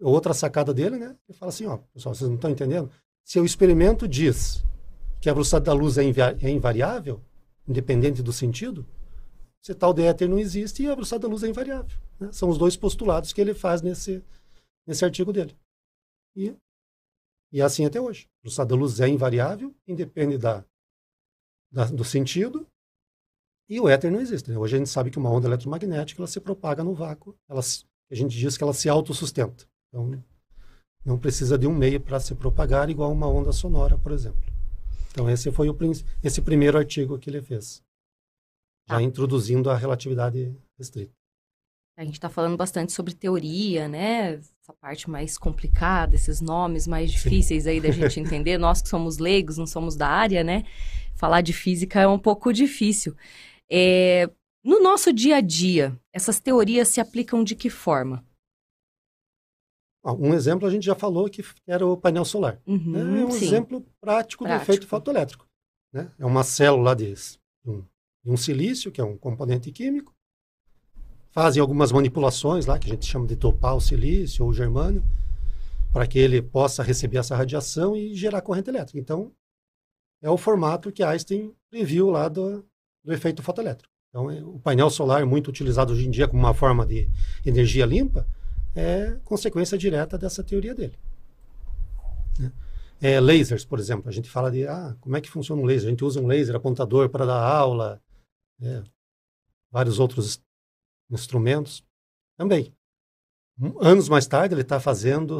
outra 0.00 0.34
sacada 0.34 0.74
dele, 0.74 0.98
né? 0.98 1.16
Ele 1.28 1.38
fala 1.38 1.50
assim, 1.50 1.66
ó, 1.66 1.78
pessoal, 1.94 2.14
vocês 2.14 2.28
não 2.28 2.36
estão 2.36 2.50
entendendo? 2.50 2.90
Se 3.24 3.38
o 3.38 3.44
experimento 3.44 4.08
diz 4.08 4.64
que 5.20 5.30
a 5.30 5.32
velocidade 5.32 5.66
da 5.66 5.72
luz 5.72 5.98
é, 5.98 6.04
é 6.40 6.50
invariável, 6.50 7.20
independente 7.68 8.22
do 8.22 8.32
sentido, 8.32 8.86
se 9.62 9.74
tal 9.74 9.92
de 9.92 10.02
éter 10.02 10.28
não 10.28 10.38
existe 10.38 10.82
e 10.82 10.86
a 10.86 10.94
velocidade 10.94 11.22
da 11.22 11.28
luz 11.28 11.42
é 11.42 11.48
invariável. 11.48 11.98
Né? 12.18 12.32
São 12.32 12.48
os 12.48 12.56
dois 12.56 12.76
postulados 12.76 13.32
que 13.32 13.40
ele 13.40 13.54
faz 13.54 13.82
nesse, 13.82 14.24
nesse 14.86 15.04
artigo 15.04 15.32
dele. 15.32 15.56
E, 16.34 16.54
e 17.52 17.60
é 17.60 17.64
assim 17.64 17.84
até 17.84 18.00
hoje. 18.00 18.26
A 18.40 18.42
velocidade 18.44 18.70
da 18.70 18.76
luz 18.76 19.00
é 19.00 19.08
invariável, 19.08 19.74
independe 19.86 20.38
da, 20.38 20.64
da, 21.70 21.84
do 21.84 22.04
sentido, 22.04 22.66
e 23.68 23.78
o 23.78 23.88
éter 23.88 24.10
não 24.10 24.20
existe. 24.20 24.50
Né? 24.50 24.56
Hoje 24.56 24.76
a 24.76 24.78
gente 24.78 24.90
sabe 24.90 25.10
que 25.10 25.18
uma 25.18 25.30
onda 25.30 25.46
eletromagnética 25.46 26.20
ela 26.20 26.26
se 26.26 26.40
propaga 26.40 26.82
no 26.82 26.94
vácuo, 26.94 27.36
ela, 27.48 27.60
a 28.10 28.14
gente 28.14 28.36
diz 28.36 28.56
que 28.56 28.64
ela 28.64 28.72
se 28.72 28.88
autossustenta. 28.88 29.68
Então, 29.88 30.22
não 31.04 31.18
precisa 31.18 31.58
de 31.58 31.66
um 31.66 31.74
meio 31.74 32.00
para 32.00 32.20
se 32.20 32.34
propagar, 32.34 32.88
igual 32.88 33.12
uma 33.12 33.26
onda 33.26 33.52
sonora, 33.52 33.98
por 33.98 34.12
exemplo. 34.12 34.40
Então, 35.10 35.28
esse 35.28 35.50
foi 35.50 35.68
o, 35.68 35.76
esse 36.22 36.40
primeiro 36.40 36.78
artigo 36.78 37.18
que 37.18 37.28
ele 37.28 37.42
fez 37.42 37.82
já 38.90 38.96
ah. 38.96 39.02
introduzindo 39.02 39.70
a 39.70 39.76
relatividade 39.76 40.56
restrita. 40.78 41.12
A 41.96 42.04
gente 42.04 42.14
está 42.14 42.28
falando 42.28 42.56
bastante 42.56 42.92
sobre 42.92 43.14
teoria, 43.14 43.86
né? 43.86 44.34
Essa 44.34 44.72
parte 44.80 45.08
mais 45.08 45.36
complicada, 45.36 46.14
esses 46.14 46.40
nomes 46.40 46.86
mais 46.86 47.12
difíceis 47.12 47.64
Sim. 47.64 47.70
aí 47.70 47.80
da 47.80 47.90
gente 47.92 48.18
entender. 48.18 48.58
Nós 48.58 48.80
que 48.80 48.88
somos 48.88 49.18
leigos, 49.18 49.58
não 49.58 49.66
somos 49.66 49.96
da 49.96 50.08
área, 50.08 50.42
né? 50.42 50.64
Falar 51.14 51.42
de 51.42 51.52
física 51.52 52.00
é 52.00 52.08
um 52.08 52.18
pouco 52.18 52.52
difícil. 52.52 53.14
É... 53.70 54.30
No 54.64 54.82
nosso 54.82 55.12
dia 55.12 55.36
a 55.36 55.40
dia, 55.40 55.98
essas 56.12 56.40
teorias 56.40 56.88
se 56.88 57.00
aplicam 57.00 57.44
de 57.44 57.54
que 57.54 57.70
forma? 57.70 58.24
Um 60.04 60.32
exemplo 60.32 60.66
a 60.66 60.70
gente 60.70 60.84
já 60.84 60.94
falou 60.94 61.28
que 61.28 61.42
era 61.66 61.86
o 61.86 61.96
painel 61.96 62.24
solar. 62.24 62.60
Uhum, 62.66 63.18
é 63.18 63.24
um 63.24 63.30
sim. 63.30 63.46
exemplo 63.46 63.86
prático, 64.00 64.44
prático, 64.44 64.44
do 64.44 64.52
efeito 64.52 64.86
fotoelétrico. 64.86 65.46
Né? 65.92 66.10
É 66.18 66.24
uma 66.24 66.44
célula 66.44 66.94
de 66.96 67.14
um 67.66 67.84
de 68.24 68.30
um 68.30 68.36
silício, 68.36 68.90
que 68.92 69.00
é 69.00 69.04
um 69.04 69.16
componente 69.16 69.70
químico. 69.72 70.14
Fazem 71.32 71.60
algumas 71.60 71.92
manipulações 71.92 72.66
lá, 72.66 72.78
que 72.78 72.88
a 72.88 72.94
gente 72.94 73.06
chama 73.06 73.26
de 73.26 73.36
dopar 73.36 73.76
o 73.76 73.80
silício 73.80 74.44
ou 74.44 74.50
o 74.50 74.54
germânio, 74.54 75.02
para 75.92 76.06
que 76.06 76.18
ele 76.18 76.42
possa 76.42 76.82
receber 76.82 77.18
essa 77.18 77.36
radiação 77.36 77.96
e 77.96 78.14
gerar 78.14 78.42
corrente 78.42 78.68
elétrica. 78.68 78.98
Então, 78.98 79.32
é 80.22 80.28
o 80.28 80.36
formato 80.36 80.92
que 80.92 81.02
Einstein 81.02 81.54
previu 81.70 82.10
lá 82.10 82.28
do, 82.28 82.64
do 83.02 83.12
efeito 83.12 83.42
fotoelétrico. 83.42 83.92
Então, 84.08 84.30
é, 84.30 84.42
o 84.42 84.58
painel 84.58 84.90
solar, 84.90 85.24
muito 85.24 85.48
utilizado 85.48 85.92
hoje 85.92 86.06
em 86.06 86.10
dia 86.10 86.26
como 86.26 86.42
uma 86.42 86.52
forma 86.52 86.84
de 86.84 87.08
energia 87.46 87.86
limpa, 87.86 88.26
é 88.74 89.16
consequência 89.24 89.78
direta 89.78 90.18
dessa 90.18 90.42
teoria 90.42 90.74
dele. 90.74 90.98
Né? 92.38 92.52
É, 93.00 93.18
lasers, 93.18 93.64
por 93.64 93.78
exemplo, 93.78 94.08
a 94.08 94.12
gente 94.12 94.28
fala 94.28 94.50
de 94.50 94.66
ah, 94.66 94.94
como 95.00 95.16
é 95.16 95.20
que 95.20 95.30
funciona 95.30 95.62
um 95.62 95.64
laser. 95.64 95.86
A 95.86 95.90
gente 95.90 96.04
usa 96.04 96.20
um 96.20 96.26
laser 96.26 96.54
apontador 96.54 97.08
para 97.08 97.24
dar 97.24 97.40
aula, 97.40 98.00
né? 98.60 98.84
vários 99.70 99.98
outros 99.98 100.42
instrumentos 101.10 101.82
também. 102.36 102.72
Anos 103.80 104.08
mais 104.08 104.26
tarde, 104.26 104.54
ele 104.54 104.62
está 104.62 104.80
fazendo 104.80 105.38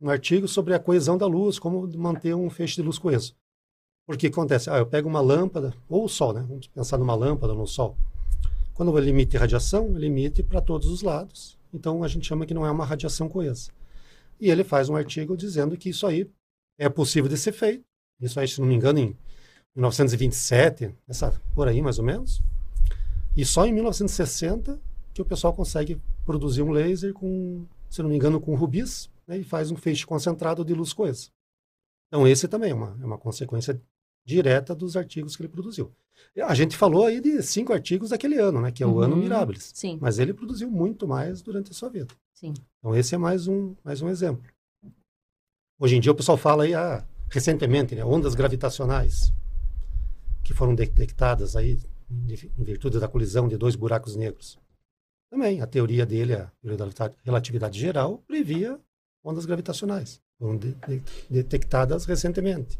um 0.00 0.08
artigo 0.08 0.48
sobre 0.48 0.74
a 0.74 0.78
coesão 0.78 1.16
da 1.16 1.26
luz, 1.26 1.58
como 1.58 1.86
manter 1.96 2.34
um 2.34 2.50
feixe 2.50 2.76
de 2.76 2.82
luz 2.82 2.98
coeso. 2.98 3.34
Porque 4.06 4.26
acontece, 4.26 4.68
ah, 4.70 4.78
eu 4.78 4.86
pego 4.86 5.08
uma 5.08 5.20
lâmpada, 5.20 5.74
ou 5.88 6.04
o 6.04 6.08
sol, 6.08 6.32
né? 6.32 6.44
Vamos 6.48 6.66
pensar 6.66 6.98
numa 6.98 7.14
lâmpada 7.14 7.54
no 7.54 7.66
sol. 7.66 7.96
Quando 8.74 8.96
ele 8.98 9.10
emite 9.10 9.36
radiação, 9.36 9.94
ele 9.96 10.06
emite 10.06 10.42
para 10.42 10.60
todos 10.60 10.88
os 10.88 11.02
lados. 11.02 11.58
Então 11.72 12.02
a 12.02 12.08
gente 12.08 12.26
chama 12.26 12.46
que 12.46 12.54
não 12.54 12.66
é 12.66 12.70
uma 12.70 12.84
radiação 12.84 13.28
coesa. 13.28 13.70
E 14.40 14.50
ele 14.50 14.64
faz 14.64 14.88
um 14.88 14.96
artigo 14.96 15.36
dizendo 15.36 15.76
que 15.76 15.90
isso 15.90 16.06
aí 16.06 16.28
é 16.78 16.88
possível 16.88 17.28
de 17.28 17.36
ser 17.36 17.52
feito. 17.52 17.84
Isso 18.20 18.40
aí, 18.40 18.48
se 18.48 18.60
não 18.60 18.66
me 18.66 18.74
engano, 18.74 18.98
em 18.98 19.16
1927, 19.76 20.94
essa, 21.08 21.40
por 21.54 21.68
aí 21.68 21.80
mais 21.80 21.98
ou 21.98 22.04
menos. 22.04 22.42
E 23.36 23.44
só 23.44 23.66
em 23.66 23.72
1960 23.72 24.78
que 25.14 25.22
o 25.22 25.24
pessoal 25.24 25.52
consegue 25.52 26.00
produzir 26.24 26.62
um 26.62 26.70
laser 26.70 27.12
com, 27.12 27.66
se 27.88 28.02
não 28.02 28.08
me 28.08 28.16
engano, 28.16 28.40
com 28.40 28.54
rubis, 28.54 29.10
né, 29.26 29.38
e 29.38 29.44
faz 29.44 29.70
um 29.70 29.76
feixe 29.76 30.06
concentrado 30.06 30.64
de 30.64 30.74
luz 30.74 30.92
coesa. 30.92 31.28
Então 32.08 32.26
esse 32.26 32.48
também 32.48 32.70
é 32.70 32.74
uma, 32.74 32.96
é 33.00 33.04
uma 33.04 33.18
consequência 33.18 33.80
direta 34.24 34.74
dos 34.74 34.96
artigos 34.96 35.36
que 35.36 35.42
ele 35.42 35.48
produziu. 35.48 35.90
A 36.44 36.54
gente 36.54 36.76
falou 36.76 37.06
aí 37.06 37.20
de 37.20 37.42
cinco 37.42 37.72
artigos 37.72 38.10
daquele 38.10 38.36
ano, 38.36 38.60
né, 38.60 38.70
que 38.70 38.82
é 38.82 38.86
o 38.86 38.90
uhum, 38.90 39.00
ano 39.00 39.16
Mirabilis. 39.16 39.72
Sim. 39.74 39.98
Mas 40.00 40.18
ele 40.18 40.34
produziu 40.34 40.70
muito 40.70 41.06
mais 41.08 41.40
durante 41.40 41.70
a 41.70 41.74
sua 41.74 41.88
vida. 41.88 42.14
Sim. 42.34 42.52
Então 42.78 42.94
esse 42.94 43.14
é 43.14 43.18
mais 43.18 43.46
um, 43.46 43.74
mais 43.82 44.02
um 44.02 44.08
exemplo. 44.08 44.44
Hoje 45.78 45.96
em 45.96 46.00
dia 46.00 46.12
o 46.12 46.14
pessoal 46.14 46.36
fala 46.36 46.64
aí, 46.64 46.74
ah, 46.74 47.06
recentemente, 47.30 47.94
né, 47.94 48.04
ondas 48.04 48.34
gravitacionais 48.34 49.32
que 50.42 50.54
foram 50.54 50.74
detectadas 50.74 51.56
aí 51.56 51.78
em 52.10 52.64
virtude 52.64 52.98
da 52.98 53.08
colisão 53.08 53.48
de 53.48 53.56
dois 53.56 53.76
buracos 53.76 54.16
negros. 54.16 54.58
Também, 55.30 55.60
a 55.60 55.66
teoria 55.66 56.04
dele, 56.04 56.34
a 56.34 56.50
teoria 56.60 56.76
da 56.76 57.12
relatividade 57.24 57.78
geral, 57.78 58.18
previa 58.26 58.78
ondas 59.22 59.46
gravitacionais. 59.46 60.20
Foram 60.38 60.56
de, 60.56 60.72
de, 60.72 61.02
detectadas 61.30 62.04
recentemente. 62.04 62.78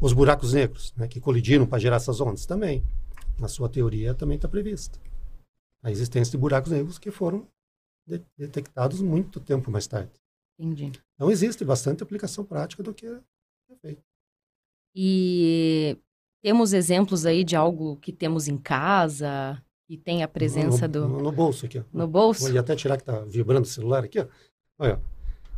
Os 0.00 0.12
buracos 0.12 0.52
negros, 0.52 0.92
né, 0.96 1.08
que 1.08 1.20
colidiram 1.20 1.66
para 1.66 1.78
gerar 1.78 1.96
essas 1.96 2.20
ondas, 2.20 2.46
também. 2.46 2.84
Na 3.38 3.48
sua 3.48 3.68
teoria, 3.68 4.14
também 4.14 4.36
está 4.36 4.46
prevista. 4.46 5.00
A 5.82 5.90
existência 5.90 6.30
de 6.30 6.38
buracos 6.38 6.70
negros 6.70 6.98
que 6.98 7.10
foram 7.10 7.48
de, 8.06 8.22
detectados 8.38 9.00
muito 9.00 9.40
tempo 9.40 9.70
mais 9.70 9.86
tarde. 9.86 10.12
Entendi. 10.56 10.92
Então, 11.14 11.30
existe 11.30 11.64
bastante 11.64 12.02
aplicação 12.02 12.44
prática 12.44 12.82
do 12.82 12.94
que 12.94 13.06
é 13.06 13.76
feito. 13.80 14.02
E 14.94 15.98
temos 16.44 16.74
exemplos 16.74 17.24
aí 17.24 17.42
de 17.42 17.56
algo 17.56 17.96
que 17.96 18.12
temos 18.12 18.48
em 18.48 18.58
casa, 18.58 19.58
que 19.88 19.96
tem 19.96 20.22
a 20.22 20.28
presença 20.28 20.86
no, 20.86 20.92
do. 20.92 21.08
No, 21.08 21.22
no, 21.22 21.32
bolso 21.32 21.64
aqui. 21.64 21.78
Ó. 21.78 21.82
No 21.90 22.06
bolso? 22.06 22.46
Vou 22.46 22.60
até 22.60 22.76
tirar 22.76 22.98
que 22.98 23.02
está 23.02 23.20
vibrando 23.20 23.64
o 23.64 23.68
celular 23.68 24.04
aqui. 24.04 24.20
Ó. 24.20 24.26
Olha, 24.78 25.00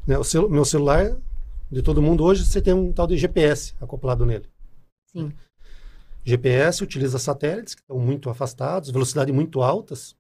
né, 0.07 0.17
o 0.17 0.49
meu 0.49 0.65
celular, 0.65 1.17
de 1.73 1.83
todo 1.83 2.01
mundo 2.01 2.23
hoje, 2.23 2.47
você 2.47 2.63
tem 2.63 2.73
um 2.73 2.93
tal 2.93 3.09
de 3.09 3.17
GPS 3.17 3.75
acoplado 3.81 4.25
nele. 4.25 4.45
Sim. 5.11 5.33
GPS 6.23 6.85
utiliza 6.85 7.19
satélites 7.19 7.75
que 7.75 7.81
estão 7.81 7.99
muito 7.99 8.31
afastados, 8.31 8.89
velocidade 8.89 9.33
muito 9.33 9.63
altas. 9.63 10.15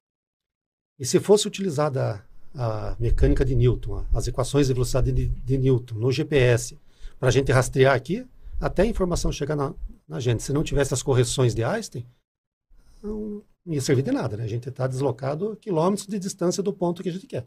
E 0.98 1.06
se 1.06 1.20
fosse 1.20 1.46
utilizada 1.46 2.24
a, 2.52 2.90
a 2.90 2.96
mecânica 2.98 3.44
de 3.44 3.54
Newton, 3.54 4.04
as 4.12 4.26
equações 4.26 4.66
de 4.66 4.72
velocidade 4.72 5.12
de, 5.12 5.28
de 5.28 5.58
Newton 5.58 5.94
no 5.94 6.10
GPS, 6.10 6.76
para 7.20 7.28
a 7.28 7.32
gente 7.32 7.52
rastrear 7.52 7.94
aqui, 7.94 8.26
até 8.60 8.82
a 8.82 8.86
informação 8.86 9.30
chegar 9.30 9.54
na, 9.54 9.72
na 10.08 10.20
gente. 10.20 10.42
Se 10.42 10.52
não 10.52 10.62
tivesse 10.62 10.94
as 10.94 11.02
correções 11.02 11.54
de 11.54 11.64
Einstein, 11.64 12.06
não 13.02 13.42
ia 13.66 13.80
servir 13.80 14.02
de 14.02 14.12
nada. 14.12 14.36
Né? 14.36 14.44
A 14.44 14.48
gente 14.48 14.68
está 14.68 14.86
deslocado 14.86 15.56
quilômetros 15.56 16.06
de 16.06 16.18
distância 16.18 16.62
do 16.62 16.72
ponto 16.72 17.02
que 17.02 17.08
a 17.08 17.12
gente 17.12 17.26
quer. 17.26 17.46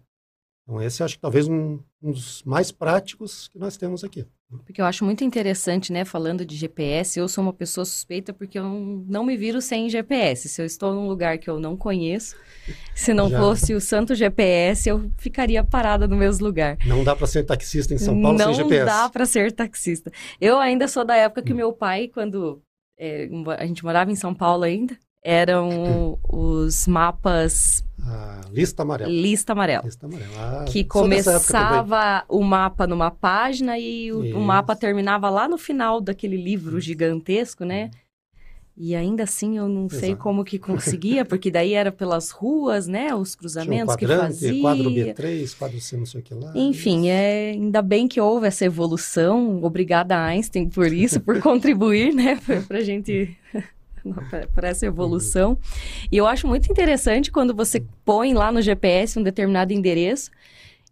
Então, 0.69 0.79
esse 0.79 1.01
acho 1.01 1.15
que 1.15 1.21
talvez 1.21 1.47
um, 1.47 1.79
um 1.99 2.11
dos 2.11 2.43
mais 2.43 2.71
práticos 2.71 3.47
que 3.47 3.57
nós 3.57 3.75
temos 3.75 4.03
aqui. 4.03 4.23
Porque 4.65 4.79
eu 4.79 4.85
acho 4.85 5.03
muito 5.03 5.23
interessante, 5.23 5.91
né, 5.91 6.05
falando 6.05 6.45
de 6.45 6.55
GPS, 6.55 7.17
eu 7.17 7.27
sou 7.27 7.43
uma 7.43 7.53
pessoa 7.53 7.83
suspeita 7.83 8.31
porque 8.31 8.59
eu 8.59 8.63
não, 8.63 9.03
não 9.07 9.23
me 9.25 9.35
viro 9.35 9.61
sem 9.61 9.89
GPS. 9.89 10.47
Se 10.47 10.61
eu 10.61 10.65
estou 10.67 10.93
num 10.93 11.07
lugar 11.07 11.39
que 11.39 11.49
eu 11.49 11.59
não 11.59 11.75
conheço, 11.75 12.35
se 12.93 13.15
não 13.15 13.31
Já. 13.31 13.39
fosse 13.39 13.73
o 13.73 13.81
santo 13.81 14.13
GPS, 14.13 14.87
eu 14.87 15.11
ficaria 15.17 15.63
parada 15.63 16.07
no 16.07 16.15
mesmo 16.15 16.45
lugar. 16.45 16.77
Não 16.85 17.03
dá 17.03 17.15
para 17.15 17.25
ser 17.25 17.43
taxista 17.43 17.95
em 17.95 17.97
São 17.97 18.21
Paulo 18.21 18.37
não 18.37 18.53
sem 18.53 18.63
GPS. 18.63 18.79
Não 18.79 18.85
dá 18.85 19.09
para 19.09 19.25
ser 19.25 19.51
taxista. 19.51 20.11
Eu 20.39 20.59
ainda 20.59 20.87
sou 20.87 21.03
da 21.03 21.15
época 21.15 21.41
que 21.41 21.53
hum. 21.53 21.57
meu 21.57 21.73
pai, 21.73 22.07
quando 22.07 22.61
é, 22.99 23.27
a 23.57 23.65
gente 23.65 23.83
morava 23.83 24.11
em 24.11 24.15
São 24.15 24.35
Paulo 24.35 24.63
ainda, 24.63 24.95
eram 25.23 26.19
os 26.29 26.85
mapas 26.85 27.83
a 28.05 28.41
lista 28.51 28.83
amarela. 28.83 29.11
Lista 29.11 29.53
amarela. 29.53 29.83
Lista 29.83 30.05
amarela. 30.05 30.33
Ah, 30.37 30.65
que 30.65 30.83
começava 30.83 32.23
o 32.27 32.43
mapa 32.43 32.87
numa 32.87 33.11
página 33.11 33.77
e 33.77 34.11
o, 34.11 34.37
o, 34.37 34.41
mapa 34.41 34.75
terminava 34.75 35.29
lá 35.29 35.47
no 35.47 35.57
final 35.57 36.01
daquele 36.01 36.37
livro 36.37 36.79
gigantesco, 36.79 37.63
né? 37.63 37.91
E 38.81 38.95
ainda 38.95 39.23
assim 39.23 39.57
eu 39.57 39.67
não 39.67 39.87
Exato. 39.87 39.99
sei 39.99 40.15
como 40.15 40.45
que 40.45 40.57
conseguia, 40.59 41.25
porque 41.25 41.51
daí 41.51 41.73
era 41.73 41.91
pelas 41.91 42.31
ruas, 42.31 42.87
né? 42.87 43.13
Os 43.13 43.35
cruzamentos 43.35 43.93
um 43.93 43.97
que 43.97 44.07
fazia. 44.07 44.61
quadro 44.61 44.89
B3, 44.89 45.57
quadro 45.57 45.81
C, 45.81 45.97
não 45.97 46.05
sei 46.05 46.21
o 46.21 46.23
que 46.23 46.33
lá. 46.33 46.53
Enfim, 46.55 47.09
é, 47.09 47.51
ainda 47.51 47.81
bem 47.81 48.07
que 48.07 48.21
houve 48.21 48.47
essa 48.47 48.63
evolução. 48.63 49.61
Obrigada, 49.63 50.17
Einstein, 50.17 50.69
por 50.69 50.93
isso, 50.93 51.19
por 51.19 51.39
contribuir, 51.41 52.13
né? 52.13 52.39
Para 52.67 52.77
a 52.77 52.83
gente 52.83 53.37
para 54.53 54.67
essa 54.67 54.85
evolução. 54.85 55.57
E 56.11 56.17
eu 56.17 56.27
acho 56.27 56.47
muito 56.47 56.71
interessante 56.71 57.31
quando 57.31 57.55
você 57.55 57.83
põe 58.03 58.33
lá 58.33 58.51
no 58.51 58.61
GPS 58.61 59.19
um 59.19 59.23
determinado 59.23 59.73
endereço 59.73 60.31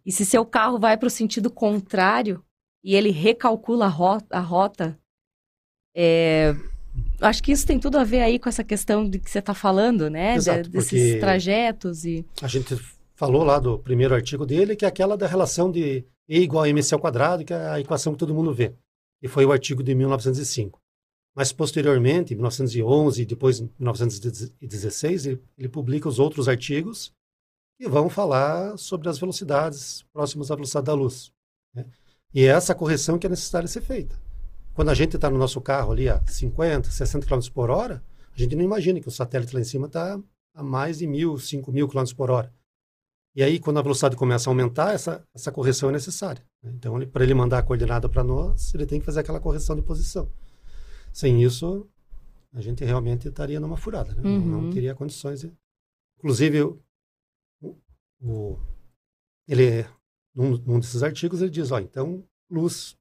e 0.04 0.12
se 0.12 0.24
seu 0.24 0.44
carro 0.44 0.78
vai 0.78 0.96
para 0.96 1.06
o 1.06 1.10
sentido 1.10 1.50
contrário 1.50 2.42
e 2.84 2.94
ele 2.94 3.10
recalcula 3.10 3.86
a 3.86 3.88
rota, 3.88 4.26
a 4.30 4.40
rota 4.40 4.98
é, 5.94 6.54
acho 7.20 7.42
que 7.42 7.52
isso 7.52 7.66
tem 7.66 7.78
tudo 7.78 7.98
a 7.98 8.04
ver 8.04 8.20
aí 8.20 8.38
com 8.38 8.48
essa 8.48 8.64
questão 8.64 9.08
de 9.08 9.18
que 9.18 9.30
você 9.30 9.40
está 9.40 9.54
falando, 9.54 10.08
né? 10.08 10.34
Exato, 10.34 10.62
de, 10.62 10.70
desses 10.70 11.20
trajetos 11.20 12.04
e... 12.04 12.24
A 12.40 12.48
gente 12.48 12.76
falou 13.14 13.42
lá 13.42 13.58
do 13.58 13.78
primeiro 13.78 14.14
artigo 14.14 14.46
dele, 14.46 14.76
que 14.76 14.84
é 14.84 14.88
aquela 14.88 15.16
da 15.16 15.26
relação 15.26 15.70
de 15.70 16.04
E 16.28 16.40
igual 16.40 16.64
a 16.64 16.68
mc 16.68 16.94
ao 16.94 17.00
quadrado, 17.00 17.44
que 17.44 17.52
é 17.52 17.68
a 17.68 17.80
equação 17.80 18.12
que 18.12 18.18
todo 18.18 18.34
mundo 18.34 18.54
vê. 18.54 18.72
E 19.20 19.26
foi 19.26 19.44
o 19.44 19.52
artigo 19.52 19.82
de 19.82 19.94
1905. 19.94 20.78
Mas 21.38 21.52
posteriormente, 21.52 22.34
em 22.34 22.36
1911 22.36 23.22
e 23.22 23.24
depois 23.24 23.60
em 23.60 23.70
1916, 23.78 25.24
ele, 25.24 25.40
ele 25.56 25.68
publica 25.68 26.08
os 26.08 26.18
outros 26.18 26.48
artigos 26.48 27.12
que 27.80 27.88
vão 27.88 28.10
falar 28.10 28.76
sobre 28.76 29.08
as 29.08 29.20
velocidades 29.20 30.04
próximas 30.12 30.50
à 30.50 30.56
velocidade 30.56 30.86
da 30.86 30.94
luz. 30.94 31.30
Né? 31.72 31.86
E 32.34 32.42
é 32.42 32.46
essa 32.46 32.74
correção 32.74 33.20
que 33.20 33.28
é 33.28 33.30
necessária 33.30 33.68
ser 33.68 33.82
feita. 33.82 34.20
Quando 34.74 34.88
a 34.88 34.94
gente 34.94 35.14
está 35.14 35.30
no 35.30 35.38
nosso 35.38 35.60
carro 35.60 35.92
ali 35.92 36.08
a 36.08 36.20
50, 36.26 36.90
60 36.90 37.24
km 37.24 37.38
por 37.54 37.70
hora, 37.70 38.02
a 38.34 38.36
gente 38.36 38.56
não 38.56 38.64
imagina 38.64 38.98
que 38.98 39.06
o 39.06 39.12
satélite 39.12 39.54
lá 39.54 39.60
em 39.60 39.64
cima 39.64 39.86
está 39.86 40.20
a 40.56 40.62
mais 40.64 40.98
de 40.98 41.06
mil, 41.06 41.38
cinco 41.38 41.70
mil 41.70 41.86
km 41.86 42.02
por 42.16 42.32
hora. 42.32 42.52
E 43.36 43.44
aí, 43.44 43.60
quando 43.60 43.78
a 43.78 43.82
velocidade 43.82 44.16
começa 44.16 44.50
a 44.50 44.50
aumentar, 44.50 44.92
essa, 44.92 45.22
essa 45.32 45.52
correção 45.52 45.88
é 45.88 45.92
necessária. 45.92 46.42
Né? 46.60 46.72
Então, 46.74 46.98
para 47.06 47.22
ele 47.22 47.32
mandar 47.32 47.58
a 47.60 47.62
coordenada 47.62 48.08
para 48.08 48.24
nós, 48.24 48.74
ele 48.74 48.86
tem 48.86 48.98
que 48.98 49.06
fazer 49.06 49.20
aquela 49.20 49.38
correção 49.38 49.76
de 49.76 49.82
posição. 49.82 50.28
Sem 51.12 51.42
isso, 51.42 51.88
a 52.52 52.60
gente 52.60 52.84
realmente 52.84 53.28
estaria 53.28 53.60
numa 53.60 53.76
furada, 53.76 54.14
né? 54.14 54.22
uhum. 54.24 54.38
não, 54.40 54.62
não, 54.62 54.70
teria 54.70 54.94
condições. 54.94 55.40
De... 55.40 55.52
Inclusive, 56.18 56.62
o, 56.62 57.76
o, 58.20 58.58
ele, 59.46 59.86
num, 60.34 60.56
num 60.58 60.80
desses 60.80 61.02
artigos, 61.02 61.40
ele 61.40 61.50
diz, 61.50 61.70
ó, 61.70 61.78
então, 61.78 62.24
luz 62.50 62.96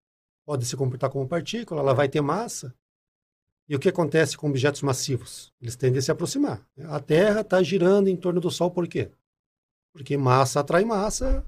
pode 0.45 0.65
se 0.65 0.77
comportar 0.77 1.09
como 1.09 1.27
partícula, 1.27 1.81
ela 1.81 1.93
vai 1.93 2.07
ter 2.07 2.21
massa. 2.21 2.73
E 3.69 3.75
o 3.75 3.79
que 3.79 3.89
acontece 3.89 4.37
com 4.37 4.47
objetos 4.47 4.81
massivos? 4.81 5.53
Eles 5.61 5.75
tendem 5.75 5.99
a 5.99 6.01
se 6.01 6.09
aproximar. 6.09 6.65
A 6.85 7.01
Terra 7.01 7.41
está 7.41 7.61
girando 7.61 8.07
em 8.07 8.15
torno 8.15 8.39
do 8.39 8.49
Sol 8.49 8.71
por 8.71 8.87
quê? 8.87 9.11
Porque 9.91 10.15
massa 10.15 10.61
atrai 10.61 10.85
massa. 10.85 11.45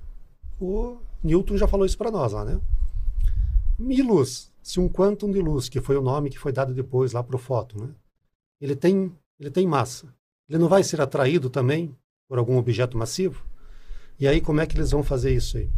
O 0.60 0.98
Newton 1.24 1.56
já 1.56 1.66
falou 1.66 1.86
isso 1.86 1.98
para 1.98 2.12
nós 2.12 2.34
lá, 2.34 2.44
né? 2.44 2.60
E 3.80 4.02
luz? 4.02 4.52
Se 4.62 4.80
um 4.80 4.90
quantum 4.90 5.32
de 5.32 5.40
luz, 5.40 5.70
que 5.70 5.82
foi 5.82 5.98
o 5.98 6.02
nome 6.02 6.30
que 6.30 6.40
foi 6.40 6.52
dado 6.52 6.74
depois 6.74 7.14
lá 7.14 7.24
para 7.24 7.36
o 7.36 7.40
fóton, 7.40 7.86
né? 7.86 7.96
ele, 8.60 8.76
tem, 8.76 9.16
ele 9.40 9.52
tem 9.52 9.68
massa. 9.68 10.14
Ele 10.48 10.60
não 10.60 10.68
vai 10.68 10.84
ser 10.84 11.00
atraído 11.00 11.50
também 11.50 11.96
por 12.28 12.38
algum 12.38 12.58
objeto 12.58 12.98
massivo? 12.98 13.46
E 14.20 14.28
aí, 14.28 14.42
como 14.42 14.62
é 14.62 14.68
que 14.68 14.76
eles 14.76 14.92
vão 14.92 15.04
fazer 15.04 15.34
isso 15.34 15.58
aí? 15.58 15.70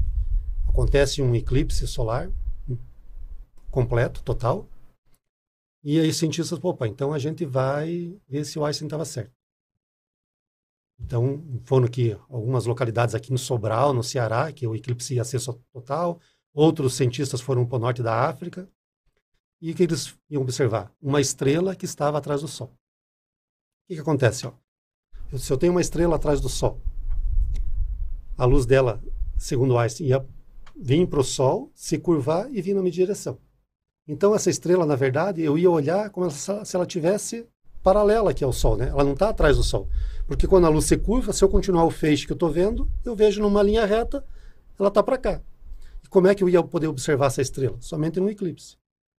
Acontece 0.67 1.21
um 1.21 1.35
eclipse 1.35 1.87
solar 1.87 2.31
completo, 3.69 4.21
total. 4.23 4.67
E 5.83 5.99
aí, 5.99 6.09
os 6.09 6.17
cientistas, 6.17 6.59
opa, 6.61 6.87
então 6.87 7.13
a 7.13 7.19
gente 7.19 7.45
vai 7.45 8.19
ver 8.27 8.45
se 8.45 8.59
o 8.59 8.65
Einstein 8.65 8.87
estava 8.87 9.05
certo. 9.05 9.31
Então, 10.99 11.43
foram 11.63 11.87
que 11.87 12.15
algumas 12.29 12.65
localidades 12.65 13.15
aqui 13.15 13.31
no 13.31 13.37
Sobral, 13.37 13.93
no 13.93 14.03
Ceará, 14.03 14.51
que 14.51 14.67
o 14.67 14.75
eclipse 14.75 15.15
ia 15.15 15.23
ser 15.23 15.39
total. 15.73 16.19
Outros 16.53 16.95
cientistas 16.95 17.39
foram 17.39 17.65
para 17.65 17.77
o 17.77 17.79
norte 17.79 18.03
da 18.03 18.27
África 18.27 18.67
e 19.61 19.73
que 19.73 19.83
eles 19.83 20.15
iam 20.29 20.41
observar? 20.41 20.91
Uma 21.01 21.21
estrela 21.21 21.75
que 21.75 21.85
estava 21.85 22.17
atrás 22.17 22.41
do 22.41 22.47
Sol. 22.47 22.67
O 22.67 23.87
que, 23.87 23.95
que 23.95 24.01
acontece? 24.01 24.47
Ó? 24.47 24.51
Se 25.37 25.51
eu 25.51 25.57
tenho 25.57 25.71
uma 25.71 25.81
estrela 25.81 26.15
atrás 26.15 26.41
do 26.41 26.49
Sol, 26.49 26.81
a 28.37 28.45
luz 28.45 28.65
dela, 28.65 29.01
segundo 29.37 29.77
Einstein, 29.77 30.07
ia 30.07 30.25
vir 30.75 31.07
para 31.07 31.19
o 31.19 31.23
Sol, 31.23 31.71
se 31.73 31.97
curvar 31.97 32.51
e 32.51 32.61
vir 32.61 32.73
na 32.73 32.81
minha 32.81 32.91
direção. 32.91 33.37
Então, 34.07 34.35
essa 34.35 34.49
estrela, 34.49 34.85
na 34.85 34.95
verdade, 34.95 35.41
eu 35.41 35.57
ia 35.57 35.69
olhar 35.69 36.09
como 36.09 36.29
se 36.29 36.75
ela 36.75 36.85
tivesse 36.85 37.47
paralela 37.83 38.31
aqui 38.31 38.43
ao 38.43 38.51
Sol, 38.51 38.75
né? 38.75 38.89
Ela 38.89 39.03
não 39.03 39.13
está 39.13 39.29
atrás 39.29 39.57
do 39.57 39.63
Sol. 39.63 39.87
Porque 40.27 40.47
quando 40.47 40.65
a 40.65 40.69
luz 40.69 40.85
se 40.85 40.97
curva, 40.97 41.31
se 41.31 41.43
eu 41.43 41.49
continuar 41.49 41.85
o 41.85 41.91
feixe 41.91 42.25
que 42.25 42.31
eu 42.31 42.35
estou 42.35 42.49
vendo, 42.49 42.89
eu 43.05 43.15
vejo 43.15 43.41
numa 43.41 43.61
linha 43.61 43.85
reta, 43.85 44.25
ela 44.77 44.89
está 44.89 45.03
para 45.03 45.17
cá. 45.17 45.41
E 46.03 46.07
como 46.07 46.27
é 46.27 46.35
que 46.35 46.43
eu 46.43 46.49
ia 46.49 46.63
poder 46.63 46.87
observar 46.87 47.27
essa 47.27 47.41
estrela? 47.41 47.77
Somente 47.81 48.19
no 48.19 48.29
eclipse. 48.29 48.77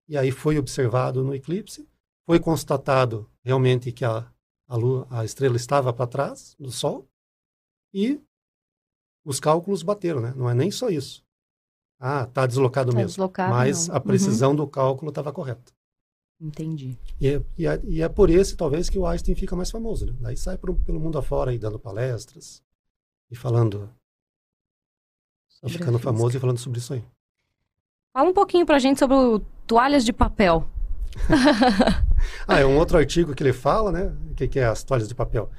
E 0.08 0.18
aí 0.18 0.32
foi 0.32 0.58
observado 0.58 1.24
no 1.24 1.34
eclipse, 1.34 1.88
foi 2.26 2.40
constatado 2.40 3.30
realmente 3.44 3.92
que 3.92 4.04
a, 4.04 4.30
a, 4.68 4.76
lua, 4.76 5.08
a 5.10 5.24
estrela 5.24 5.56
estava 5.56 5.94
para 5.94 6.08
trás 6.08 6.56
do 6.60 6.72
Sol 6.72 7.08
e 7.94 8.22
os 9.26 9.40
cálculos 9.40 9.84
bateram, 9.84 10.20
né? 10.20 10.34
Não 10.36 10.50
é 10.50 10.54
nem 10.54 10.72
só 10.72 10.90
isso. 10.90 11.24
Ah, 12.00 12.24
está 12.24 12.48
deslocado 12.48 12.92
tá 12.92 12.98
mesmo. 12.98 13.10
Deslocado, 13.10 13.54
mas 13.54 13.88
não. 13.88 13.96
a 13.96 14.00
precisão 14.00 14.50
uhum. 14.52 14.56
do 14.56 14.68
cálculo 14.68 15.10
estava 15.10 15.32
correta. 15.32 15.72
Entendi. 16.42 16.98
E 17.20 17.28
é, 17.28 17.44
e, 17.56 17.68
é, 17.68 17.82
e 17.84 18.02
é, 18.02 18.10
por 18.10 18.32
esse, 18.32 18.58
talvez, 18.58 18.90
que 18.90 18.98
o 18.98 19.06
Einstein 19.06 19.36
fica 19.36 19.56
mais 19.56 19.70
famoso. 19.70 20.08
Né? 20.08 20.16
Daí 20.20 20.36
sai 20.36 20.58
pro, 20.58 20.74
pelo 20.74 21.00
mundo 21.00 21.20
afora 21.20 21.52
aí, 21.52 21.60
dando 21.60 21.78
palestras 21.78 22.64
e 23.30 23.36
falando. 23.36 23.88
Sobre 25.62 25.78
ficando 25.78 26.00
famoso 26.00 26.36
e 26.36 26.40
falando 26.40 26.58
sobre 26.58 26.80
isso 26.80 26.94
aí. 26.94 27.04
Fala 28.14 28.30
um 28.30 28.34
pouquinho 28.34 28.66
pra 28.66 28.80
gente 28.80 29.00
sobre 29.00 29.16
o 29.16 29.40
toalhas 29.68 30.04
de 30.04 30.12
papel. 30.12 30.68
ah, 32.48 32.60
é 32.60 32.66
um 32.66 32.78
outro 32.78 32.98
artigo 32.98 33.34
que 33.34 33.44
ele 33.44 33.54
fala, 33.54 33.92
né? 33.92 34.14
O 34.32 34.36
que, 34.36 34.48
que 34.48 34.60
é 34.60 34.66
as 34.66 34.84
toalhas 34.84 35.08
de 35.08 35.16
papel? 35.16 35.50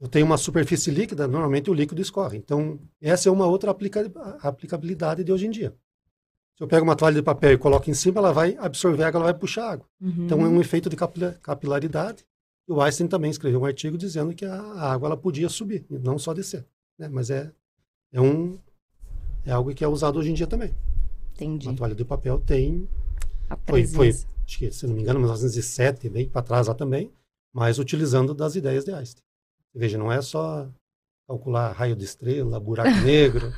Eu 0.00 0.08
tenho 0.08 0.26
uma 0.26 0.36
superfície 0.36 0.90
líquida, 0.90 1.26
normalmente 1.28 1.70
o 1.70 1.74
líquido 1.74 2.00
escorre. 2.00 2.38
Então, 2.38 2.78
essa 3.00 3.28
é 3.28 3.32
uma 3.32 3.46
outra 3.46 3.70
aplica 3.70 4.10
aplicabilidade 4.42 5.22
de 5.22 5.32
hoje 5.32 5.46
em 5.46 5.50
dia. 5.50 5.74
Se 6.56 6.62
eu 6.62 6.68
pego 6.68 6.84
uma 6.84 6.96
toalha 6.96 7.16
de 7.16 7.22
papel 7.22 7.52
e 7.52 7.58
coloco 7.58 7.90
em 7.90 7.94
cima, 7.94 8.18
ela 8.18 8.32
vai 8.32 8.56
absorver 8.58 9.04
água, 9.04 9.18
ela 9.18 9.32
vai 9.32 9.38
puxar 9.38 9.72
água. 9.72 9.86
Uhum. 10.00 10.24
Então, 10.24 10.40
é 10.40 10.48
um 10.48 10.60
efeito 10.60 10.88
de 10.88 10.96
capilaridade. 10.96 12.24
E 12.68 12.72
o 12.72 12.80
Einstein 12.80 13.06
também 13.06 13.30
escreveu 13.30 13.60
um 13.60 13.64
artigo 13.64 13.96
dizendo 13.96 14.34
que 14.34 14.44
a 14.44 14.60
água 14.92 15.08
ela 15.08 15.16
podia 15.16 15.48
subir, 15.48 15.86
não 15.88 16.18
só 16.18 16.34
descer. 16.34 16.66
Né? 16.98 17.08
Mas 17.08 17.30
é, 17.30 17.52
é 18.12 18.20
um, 18.20 18.58
é 19.44 19.52
algo 19.52 19.74
que 19.74 19.84
é 19.84 19.88
usado 19.88 20.18
hoje 20.18 20.30
em 20.30 20.34
dia 20.34 20.46
também. 20.46 20.74
Entendi. 21.34 21.68
Uma 21.68 21.76
toalha 21.76 21.94
de 21.94 22.04
papel 22.04 22.38
tem. 22.40 22.88
Foi, 23.66 23.86
foi, 23.86 24.08
acho 24.08 24.58
que, 24.58 24.70
se 24.72 24.86
não 24.86 24.94
me 24.94 25.02
engano, 25.02 25.20
1907, 25.20 26.08
bem 26.08 26.28
para 26.28 26.42
trás 26.42 26.66
lá 26.66 26.74
também, 26.74 27.10
mas 27.54 27.78
utilizando 27.78 28.34
das 28.34 28.56
ideias 28.56 28.84
de 28.84 28.92
Einstein. 28.92 29.22
Veja, 29.74 29.98
não 29.98 30.10
é 30.10 30.20
só 30.22 30.68
calcular 31.28 31.72
raio 31.72 31.94
de 31.94 32.04
estrela, 32.04 32.58
buraco 32.58 32.98
negro. 33.04 33.52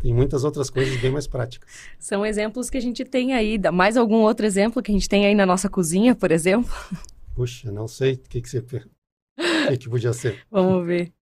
Tem 0.00 0.14
muitas 0.14 0.44
outras 0.44 0.70
coisas 0.70 0.98
bem 0.98 1.10
mais 1.10 1.26
práticas. 1.26 1.68
São 1.98 2.24
exemplos 2.24 2.70
que 2.70 2.78
a 2.78 2.80
gente 2.80 3.04
tem 3.04 3.34
aí. 3.34 3.58
Mais 3.70 3.98
algum 3.98 4.22
outro 4.22 4.46
exemplo 4.46 4.82
que 4.82 4.90
a 4.90 4.94
gente 4.94 5.08
tem 5.08 5.26
aí 5.26 5.34
na 5.34 5.44
nossa 5.44 5.68
cozinha, 5.68 6.14
por 6.14 6.30
exemplo? 6.30 6.72
Puxa, 7.34 7.70
não 7.70 7.86
sei 7.86 8.14
o 8.14 8.18
que, 8.18 8.40
que 8.40 8.48
você. 8.48 8.58
O 8.58 8.64
que, 9.68 9.76
que 9.76 9.88
podia 9.90 10.14
ser? 10.14 10.44
Vamos 10.50 10.86
ver. 10.86 11.12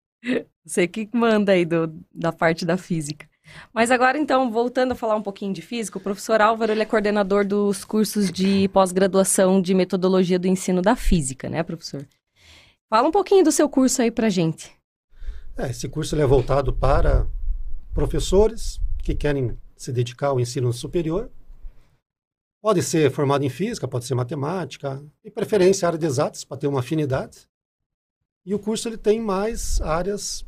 Você 0.69 0.87
que 0.87 1.09
manda 1.13 1.53
aí 1.53 1.65
do, 1.65 1.93
da 2.15 2.31
parte 2.31 2.67
da 2.67 2.77
física. 2.77 3.27
Mas 3.73 3.91
agora, 3.91 4.19
então, 4.19 4.51
voltando 4.53 4.93
a 4.93 4.95
falar 4.95 5.17
um 5.17 5.23
pouquinho 5.23 5.55
de 5.55 5.63
física, 5.63 5.97
o 5.97 6.01
professor 6.01 6.43
Álvaro 6.43 6.73
ele 6.73 6.83
é 6.83 6.85
coordenador 6.85 7.47
dos 7.47 7.85
cursos 7.85 8.31
de 8.31 8.69
pós-graduação 8.69 9.63
de 9.63 9.73
metodologia 9.73 10.39
do 10.39 10.47
ensino 10.47 10.83
da 10.83 10.95
física, 10.95 11.49
né, 11.49 11.63
professor? 11.63 12.07
Fala 12.91 13.09
um 13.09 13.13
pouquinho 13.13 13.43
do 13.43 13.51
seu 13.51 13.69
curso 13.69 14.03
aí 14.03 14.11
pra 14.11 14.29
gente. 14.29 14.71
É, 15.57 15.71
esse 15.71 15.89
curso 15.89 16.15
é 16.15 16.27
voltado 16.27 16.73
para 16.73 17.27
professores 17.95 18.79
que 19.03 19.15
querem 19.15 19.57
se 19.77 19.91
dedicar 19.91 20.29
ao 20.29 20.41
ensino 20.41 20.71
superior. 20.73 21.31
Pode 22.61 22.83
ser 22.83 23.11
formado 23.11 23.45
em 23.45 23.49
física, 23.49 23.89
pode 23.89 24.05
ser 24.05 24.15
matemática, 24.15 25.03
de 25.25 25.31
preferência 25.31 25.87
área 25.87 25.99
de 25.99 26.05
exatas, 26.05 26.45
para 26.45 26.59
ter 26.59 26.67
uma 26.67 26.81
afinidade. 26.81 27.49
E 28.45 28.55
o 28.55 28.59
curso 28.59 28.89
ele 28.89 28.97
tem 28.97 29.21
mais 29.21 29.81
áreas, 29.81 30.45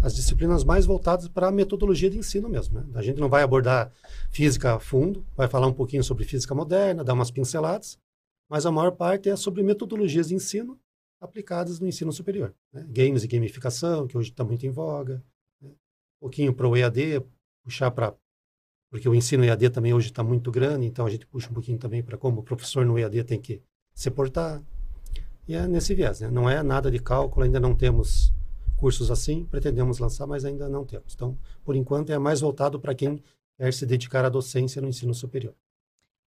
as 0.00 0.14
disciplinas 0.14 0.64
mais 0.64 0.86
voltadas 0.86 1.28
para 1.28 1.48
a 1.48 1.52
metodologia 1.52 2.08
de 2.08 2.18
ensino 2.18 2.48
mesmo. 2.48 2.80
Né? 2.80 2.86
A 2.94 3.02
gente 3.02 3.20
não 3.20 3.28
vai 3.28 3.42
abordar 3.42 3.92
física 4.30 4.74
a 4.74 4.80
fundo, 4.80 5.24
vai 5.36 5.48
falar 5.48 5.66
um 5.66 5.72
pouquinho 5.72 6.02
sobre 6.02 6.24
física 6.24 6.54
moderna, 6.54 7.04
dar 7.04 7.14
umas 7.14 7.30
pinceladas, 7.30 7.98
mas 8.50 8.66
a 8.66 8.70
maior 8.70 8.92
parte 8.92 9.28
é 9.28 9.36
sobre 9.36 9.62
metodologias 9.62 10.28
de 10.28 10.34
ensino 10.34 10.78
aplicadas 11.20 11.78
no 11.78 11.86
ensino 11.86 12.12
superior. 12.12 12.54
Né? 12.72 12.84
Games 12.88 13.22
e 13.22 13.28
gamificação, 13.28 14.06
que 14.06 14.18
hoje 14.18 14.30
está 14.30 14.44
muito 14.44 14.66
em 14.66 14.70
voga. 14.70 15.22
Né? 15.60 15.70
Um 15.70 16.20
pouquinho 16.20 16.52
para 16.52 16.68
o 16.68 16.76
EAD, 16.76 17.24
puxar 17.64 17.90
para. 17.90 18.14
Porque 18.90 19.08
o 19.08 19.14
ensino 19.14 19.44
EAD 19.44 19.70
também 19.70 19.94
hoje 19.94 20.08
está 20.08 20.22
muito 20.22 20.50
grande, 20.50 20.84
então 20.84 21.06
a 21.06 21.10
gente 21.10 21.26
puxa 21.26 21.48
um 21.48 21.54
pouquinho 21.54 21.78
também 21.78 22.02
para 22.02 22.18
como 22.18 22.40
o 22.40 22.42
professor 22.42 22.84
no 22.84 22.98
EAD 22.98 23.24
tem 23.24 23.40
que 23.40 23.62
se 23.94 24.10
portar. 24.10 24.62
E 25.48 25.54
é 25.54 25.66
nesse 25.66 25.94
viés, 25.94 26.20
né? 26.20 26.30
Não 26.30 26.48
é 26.48 26.62
nada 26.62 26.90
de 26.90 26.98
cálculo, 26.98 27.44
ainda 27.44 27.58
não 27.58 27.74
temos 27.74 28.32
cursos 28.82 29.12
assim, 29.12 29.44
pretendemos 29.44 30.00
lançar, 30.00 30.26
mas 30.26 30.44
ainda 30.44 30.68
não 30.68 30.84
temos. 30.84 31.14
Então, 31.14 31.38
por 31.64 31.76
enquanto, 31.76 32.10
é 32.10 32.18
mais 32.18 32.40
voltado 32.40 32.80
para 32.80 32.92
quem 32.92 33.22
quer 33.56 33.72
se 33.72 33.86
dedicar 33.86 34.24
à 34.24 34.28
docência 34.28 34.82
no 34.82 34.88
ensino 34.88 35.14
superior. 35.14 35.54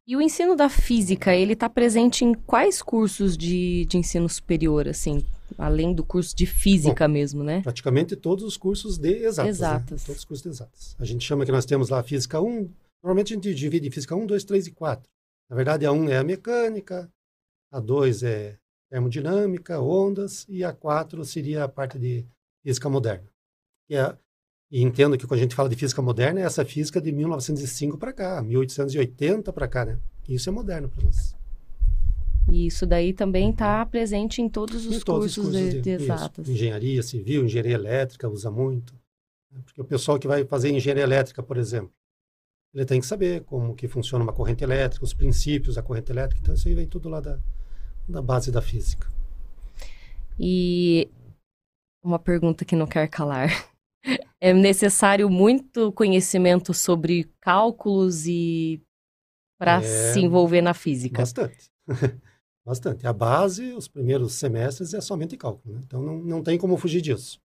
E 0.06 0.14
o 0.14 0.20
ensino 0.20 0.54
da 0.54 0.68
física, 0.68 1.34
ele 1.34 1.54
está 1.54 1.66
presente 1.70 2.26
em 2.26 2.34
quais 2.34 2.82
cursos 2.82 3.38
de, 3.38 3.86
de 3.86 3.96
ensino 3.96 4.28
superior, 4.28 4.86
assim, 4.86 5.24
além 5.56 5.94
do 5.94 6.04
curso 6.04 6.36
de 6.36 6.44
física 6.44 7.08
Bom, 7.08 7.14
mesmo, 7.14 7.42
né? 7.42 7.62
Praticamente 7.62 8.16
todos 8.16 8.44
os 8.44 8.58
cursos 8.58 8.98
de 8.98 9.24
exatas. 9.24 9.44
Né? 9.44 9.48
Exatas. 9.48 10.02
Né? 10.02 10.06
Todos 10.06 10.18
os 10.18 10.24
cursos 10.26 10.42
de 10.42 10.48
exatas. 10.50 10.96
A 10.98 11.06
gente 11.06 11.24
chama 11.24 11.46
que 11.46 11.52
nós 11.52 11.64
temos 11.64 11.88
lá 11.88 12.00
a 12.00 12.02
física 12.02 12.38
1, 12.38 12.68
normalmente 13.02 13.32
a 13.32 13.36
gente 13.36 13.54
divide 13.54 13.88
em 13.88 13.90
física 13.90 14.14
1, 14.14 14.26
2, 14.26 14.44
3 14.44 14.66
e 14.66 14.70
4. 14.72 15.10
Na 15.48 15.56
verdade, 15.56 15.86
a 15.86 15.92
1 15.92 16.10
é 16.10 16.18
a 16.18 16.24
mecânica, 16.24 17.10
a 17.70 17.80
2 17.80 18.24
é 18.24 18.58
termodinâmica, 18.90 19.80
ondas, 19.80 20.44
e 20.50 20.62
a 20.62 20.70
4 20.70 21.24
seria 21.24 21.64
a 21.64 21.68
parte 21.68 21.98
de 21.98 22.26
física 22.62 22.88
moderna. 22.88 23.28
Que 23.86 23.96
é, 23.96 24.16
e 24.70 24.82
entendo 24.82 25.18
que 25.18 25.26
quando 25.26 25.40
a 25.40 25.42
gente 25.42 25.54
fala 25.54 25.68
de 25.68 25.76
física 25.76 26.00
moderna, 26.00 26.40
é 26.40 26.44
essa 26.44 26.64
física 26.64 27.00
de 27.00 27.12
1905 27.12 27.98
para 27.98 28.12
cá, 28.12 28.42
1880 28.42 29.52
para 29.52 29.68
cá, 29.68 29.84
né? 29.84 29.98
Isso 30.28 30.48
é 30.48 30.52
moderno 30.52 30.88
para 30.88 31.04
nós. 31.04 31.36
E 32.50 32.66
isso 32.66 32.86
daí 32.86 33.12
também 33.12 33.50
está 33.50 33.84
presente 33.86 34.40
em 34.40 34.48
todos 34.48 34.86
os, 34.86 34.96
em 34.96 35.00
todos 35.00 35.34
cursos, 35.34 35.38
os 35.38 35.44
cursos 35.44 35.70
de, 35.70 35.70
de, 35.76 35.80
de 35.82 35.90
exatas. 35.90 36.48
Engenharia 36.48 37.02
civil, 37.02 37.44
engenharia 37.44 37.74
elétrica 37.74 38.28
usa 38.28 38.50
muito. 38.50 38.94
Né? 39.50 39.60
Porque 39.64 39.80
o 39.80 39.84
pessoal 39.84 40.18
que 40.18 40.26
vai 40.26 40.44
fazer 40.44 40.70
engenharia 40.70 41.04
elétrica, 41.04 41.42
por 41.42 41.56
exemplo, 41.56 41.92
ele 42.74 42.86
tem 42.86 42.98
que 42.98 43.06
saber 43.06 43.42
como 43.42 43.74
que 43.74 43.86
funciona 43.86 44.24
uma 44.24 44.32
corrente 44.32 44.64
elétrica, 44.64 45.04
os 45.04 45.12
princípios 45.12 45.74
da 45.74 45.82
corrente 45.82 46.10
elétrica. 46.10 46.40
Então, 46.42 46.54
isso 46.54 46.66
aí 46.66 46.74
vem 46.74 46.86
tudo 46.86 47.08
lá 47.08 47.20
da, 47.20 47.38
da 48.08 48.22
base 48.22 48.50
da 48.50 48.62
física. 48.62 49.06
E 50.40 51.10
uma 52.02 52.18
pergunta 52.18 52.64
que 52.64 52.76
não 52.76 52.86
quer 52.86 53.08
calar. 53.08 53.48
É 54.40 54.52
necessário 54.52 55.30
muito 55.30 55.92
conhecimento 55.92 56.74
sobre 56.74 57.30
cálculos 57.40 58.26
e 58.26 58.82
para 59.58 59.76
é... 59.76 60.12
se 60.12 60.20
envolver 60.20 60.60
na 60.60 60.74
física? 60.74 61.22
Bastante. 61.22 61.70
Bastante. 62.66 63.06
A 63.06 63.12
base, 63.12 63.72
os 63.72 63.88
primeiros 63.88 64.34
semestres, 64.34 64.94
é 64.94 65.00
somente 65.00 65.36
cálculo. 65.36 65.74
Né? 65.74 65.80
Então, 65.84 66.02
não, 66.02 66.18
não 66.18 66.42
tem 66.42 66.58
como 66.58 66.76
fugir 66.76 67.00
disso. 67.00 67.38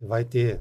Vai 0.00 0.24
ter 0.24 0.60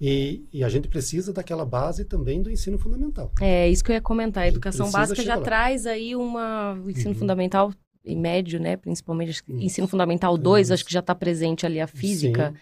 e, 0.00 0.46
e, 0.52 0.62
a 0.62 0.68
gente 0.68 0.86
precisa 0.86 1.32
daquela 1.32 1.64
base 1.64 2.04
também 2.04 2.40
do 2.40 2.50
ensino 2.50 2.78
fundamental. 2.78 3.32
É, 3.40 3.68
isso 3.68 3.82
que 3.82 3.90
eu 3.90 3.94
ia 3.94 4.00
comentar. 4.00 4.44
A 4.44 4.48
educação 4.48 4.90
básica 4.92 5.22
já 5.22 5.34
lá. 5.34 5.42
traz 5.42 5.86
aí 5.86 6.14
uma, 6.14 6.74
o 6.74 6.88
ensino 6.88 7.10
uhum. 7.10 7.18
fundamental 7.18 7.74
e 8.08 8.16
médio, 8.16 8.58
né? 8.60 8.76
Principalmente 8.76 9.42
uhum. 9.48 9.60
ensino 9.60 9.86
fundamental 9.86 10.36
2, 10.36 10.70
acho 10.70 10.84
que 10.84 10.92
já 10.92 11.00
está 11.00 11.14
presente 11.14 11.66
ali 11.66 11.80
a 11.80 11.86
física. 11.86 12.54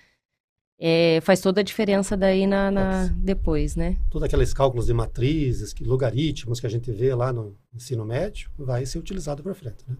É, 0.79 1.21
faz 1.23 1.41
toda 1.41 1.61
a 1.61 1.65
diferença 1.65 2.17
daí 2.17 2.47
na, 2.47 2.71
na 2.71 3.07
depois, 3.07 3.77
né? 3.77 3.97
Todos 4.11 4.27
aqueles 4.27 4.53
cálculos 4.53 4.87
de 4.87 4.93
matrizes, 4.93 5.73
que, 5.73 5.83
logaritmos 5.83 6.61
que 6.61 6.67
a 6.67 6.71
gente 6.71 6.93
vê 6.93 7.15
lá 7.15 7.33
no 7.33 7.57
ensino 7.75 8.05
médio, 8.05 8.51
vai 8.59 8.85
ser 8.85 8.99
utilizado 8.99 9.43
para 9.43 9.55
frente, 9.55 9.85
né? 9.89 9.97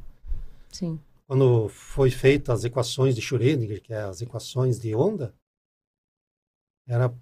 Sim. 0.71 1.01
Quando 1.27 1.69
foi 1.71 2.11
feita 2.11 2.53
as 2.53 2.63
equações 2.65 3.15
de 3.15 3.23
Schrödinger, 3.23 3.83
que 3.83 3.93
é 3.93 4.03
as 4.03 4.21
equações 4.21 4.79
de 4.79 4.95
onda, 4.95 5.35
era 6.87 7.13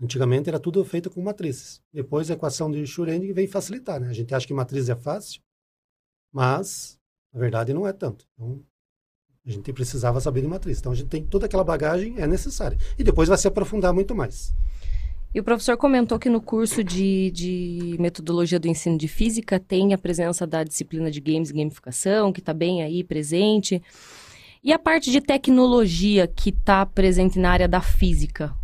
antigamente 0.00 0.48
era 0.48 0.60
tudo 0.60 0.84
feito 0.84 1.10
com 1.10 1.22
matrizes. 1.22 1.82
Depois 1.92 2.30
a 2.30 2.34
equação 2.34 2.70
de 2.70 2.82
Schrödinger 2.82 3.34
vem 3.34 3.48
facilitar, 3.48 3.98
né? 3.98 4.08
A 4.08 4.12
gente 4.12 4.34
acha 4.34 4.46
que 4.46 4.52
matriz 4.52 4.90
é 4.90 4.94
fácil, 4.94 5.40
mas 6.30 6.99
na 7.32 7.40
verdade, 7.40 7.72
não 7.72 7.86
é 7.86 7.92
tanto. 7.92 8.26
Então, 8.34 8.60
a 9.46 9.50
gente 9.50 9.72
precisava 9.72 10.20
saber 10.20 10.42
de 10.42 10.48
matriz. 10.48 10.78
Então, 10.78 10.92
a 10.92 10.94
gente 10.94 11.08
tem 11.08 11.24
toda 11.24 11.46
aquela 11.46 11.64
bagagem, 11.64 12.14
é 12.18 12.26
necessária. 12.26 12.76
E 12.98 13.04
depois 13.04 13.28
vai 13.28 13.38
se 13.38 13.48
aprofundar 13.48 13.92
muito 13.92 14.14
mais. 14.14 14.52
E 15.32 15.38
o 15.38 15.44
professor 15.44 15.76
comentou 15.76 16.18
que 16.18 16.28
no 16.28 16.40
curso 16.40 16.82
de, 16.82 17.30
de 17.30 17.96
metodologia 18.00 18.58
do 18.58 18.66
ensino 18.66 18.98
de 18.98 19.06
física 19.06 19.60
tem 19.60 19.94
a 19.94 19.98
presença 19.98 20.44
da 20.44 20.64
disciplina 20.64 21.08
de 21.08 21.20
games 21.20 21.50
e 21.50 21.54
gamificação, 21.54 22.32
que 22.32 22.40
está 22.40 22.52
bem 22.52 22.82
aí 22.82 23.04
presente. 23.04 23.80
E 24.62 24.72
a 24.72 24.78
parte 24.78 25.10
de 25.10 25.20
tecnologia 25.20 26.26
que 26.26 26.50
está 26.50 26.84
presente 26.84 27.38
na 27.38 27.50
área 27.50 27.68
da 27.68 27.80
física? 27.80 28.54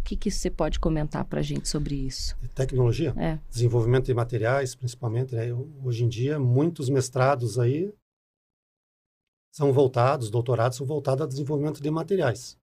O 0.00 0.04
que, 0.04 0.16
que 0.16 0.30
você 0.30 0.50
pode 0.50 0.80
comentar 0.80 1.24
para 1.24 1.38
a 1.38 1.42
gente 1.42 1.68
sobre 1.68 1.94
isso? 1.94 2.36
Tecnologia? 2.54 3.14
É. 3.16 3.38
Desenvolvimento 3.48 4.06
de 4.06 4.14
materiais, 4.14 4.74
principalmente. 4.74 5.34
Né? 5.34 5.54
Hoje 5.84 6.04
em 6.04 6.08
dia, 6.08 6.38
muitos 6.38 6.88
mestrados 6.90 7.58
aí 7.58 7.92
são 9.58 9.72
voltados, 9.72 10.30
doutorados 10.30 10.78
são 10.78 10.86
voltados 10.86 11.22
ao 11.22 11.26
desenvolvimento 11.26 11.82
de 11.82 11.90
materiais. 11.90 12.56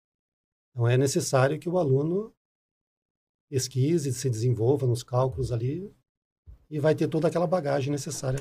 Então 0.69 0.87
é 0.87 0.95
necessário 0.95 1.57
que 1.59 1.67
o 1.67 1.79
aluno 1.79 2.31
pesquise, 3.49 4.13
se 4.13 4.29
desenvolva 4.29 4.85
nos 4.85 5.01
cálculos 5.01 5.51
ali 5.51 5.91
e 6.69 6.79
vai 6.79 6.93
ter 6.93 7.07
toda 7.07 7.27
aquela 7.27 7.47
bagagem 7.47 7.91
necessária. 7.91 8.39